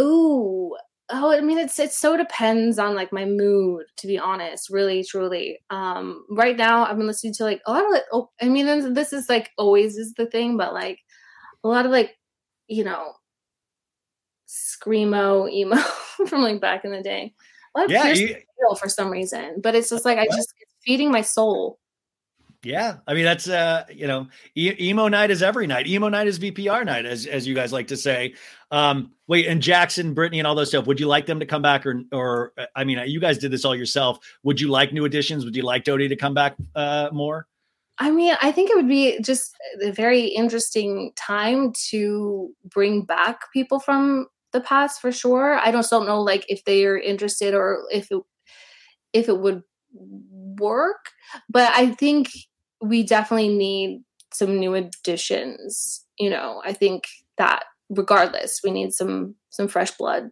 [0.00, 0.76] Ooh,
[1.10, 4.70] oh, I mean, it's it so depends on like my mood, to be honest.
[4.70, 5.58] Really, truly.
[5.70, 8.04] Um, right now, I've been listening to like a lot of like.
[8.12, 10.98] Oh, I mean, this is like always is the thing, but like
[11.62, 12.16] a lot of like,
[12.66, 13.12] you know,
[14.48, 15.76] screamo emo
[16.26, 17.34] from like back in the day.
[17.74, 18.36] A lot of yeah, you,
[18.78, 21.78] for some reason, but it's just like I just it's feeding my soul.
[22.64, 25.88] Yeah, I mean that's uh you know e- emo night is every night.
[25.88, 28.34] Emo night is VPR night, as as you guys like to say.
[28.70, 30.86] Um, wait, and Jackson, Brittany, and all those stuff.
[30.86, 33.50] Would you like them to come back, or or uh, I mean, you guys did
[33.50, 34.18] this all yourself.
[34.44, 35.44] Would you like new additions?
[35.44, 37.48] Would you like Doute to come back uh, more?
[37.98, 43.52] I mean, I think it would be just a very interesting time to bring back
[43.52, 45.58] people from the past for sure.
[45.58, 48.22] I just don't know like if they are interested or if it
[49.12, 49.62] if it would
[49.92, 51.10] work,
[51.48, 52.30] but I think
[52.82, 54.02] we definitely need
[54.32, 56.04] some new additions.
[56.18, 57.04] You know, I think
[57.38, 60.30] that regardless, we need some some fresh blood.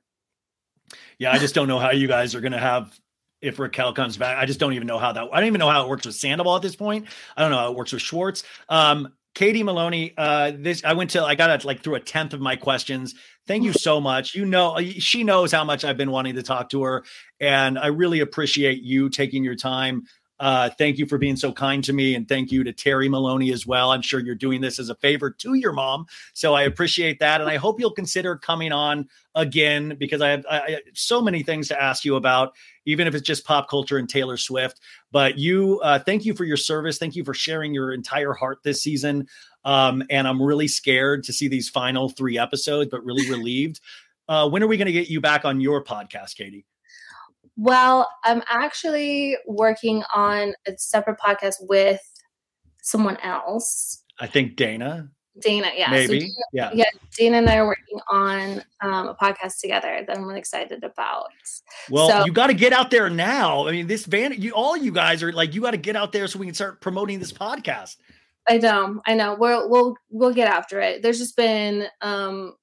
[1.19, 2.99] Yeah, I just don't know how you guys are going to have
[3.41, 4.37] if Raquel comes back.
[4.37, 5.29] I just don't even know how that.
[5.33, 7.07] I don't even know how it works with Sandoval at this point.
[7.37, 8.43] I don't know how it works with Schwartz.
[8.69, 11.23] Um, Katie Maloney, uh, this I went to.
[11.23, 13.15] I got like through a tenth of my questions.
[13.47, 14.35] Thank you so much.
[14.35, 17.05] You know, she knows how much I've been wanting to talk to her,
[17.39, 20.03] and I really appreciate you taking your time
[20.41, 22.15] uh, thank you for being so kind to me.
[22.15, 23.93] And thank you to Terry Maloney as well.
[23.93, 26.07] I'm sure you're doing this as a favor to your mom.
[26.33, 27.43] So I appreciate that.
[27.43, 31.21] And I hope you'll consider coming on again because I have, I, I have so
[31.21, 32.55] many things to ask you about,
[32.87, 34.81] even if it's just pop culture and Taylor Swift.
[35.13, 36.97] But you, uh, thank you for your service.
[36.97, 39.29] Thank you for sharing your entire heart this season.
[39.67, 43.81] Um, and I'm really scared to see these final three episodes, but really relieved.
[44.27, 46.65] Uh, when are we going to get you back on your podcast, Katie?
[47.57, 52.01] Well, I'm actually working on a separate podcast with
[52.83, 54.03] someone else.
[54.19, 55.09] I think Dana.
[55.41, 55.91] Dana, yeah.
[55.91, 56.21] Maybe.
[56.21, 56.71] So Dana, yeah.
[56.75, 56.85] Yeah.
[57.17, 61.27] Dana and I are working on um, a podcast together that I'm really excited about.
[61.89, 63.67] Well, So- you got to get out there now.
[63.67, 66.13] I mean, this van, you all you guys are like, you got to get out
[66.13, 67.97] there so we can start promoting this podcast.
[68.49, 69.37] I know, I know.
[69.39, 71.03] We'll we'll we'll get after it.
[71.03, 72.55] There's just been um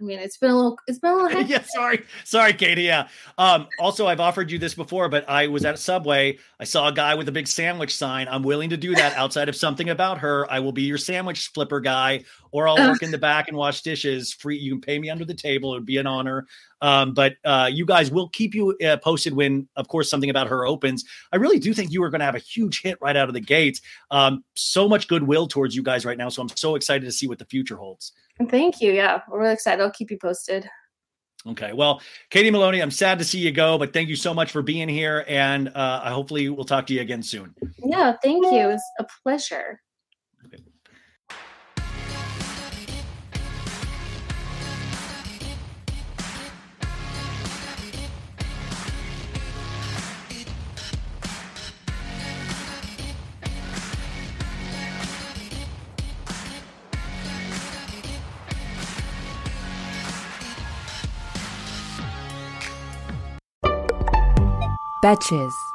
[0.00, 1.50] I mean it's been a little it's been a little hectic.
[1.50, 2.82] yeah, sorry, sorry, Katie.
[2.82, 3.08] Yeah.
[3.38, 6.38] Um, also, I've offered you this before, but I was at a Subway.
[6.58, 8.26] I saw a guy with a big sandwich sign.
[8.28, 10.50] I'm willing to do that outside of something about her.
[10.50, 13.82] I will be your sandwich flipper guy, or I'll work in the back and wash
[13.82, 14.32] dishes.
[14.32, 14.58] Free.
[14.58, 15.72] You can pay me under the table.
[15.74, 16.46] It would be an honor.
[16.84, 20.48] Um, but uh, you guys will keep you uh, posted when, of course, something about
[20.48, 21.02] her opens.
[21.32, 23.32] I really do think you are going to have a huge hit right out of
[23.32, 23.80] the gates.
[24.10, 26.28] Um, so much goodwill towards you guys right now.
[26.28, 28.12] So I'm so excited to see what the future holds.
[28.50, 28.92] Thank you.
[28.92, 29.82] Yeah, we're really excited.
[29.82, 30.68] I'll keep you posted.
[31.46, 31.72] Okay.
[31.72, 34.60] Well, Katie Maloney, I'm sad to see you go, but thank you so much for
[34.60, 35.24] being here.
[35.26, 37.54] And uh, I hopefully we'll talk to you again soon.
[37.78, 38.68] Yeah, thank you.
[38.68, 39.80] It's a pleasure.
[65.04, 65.73] Betches.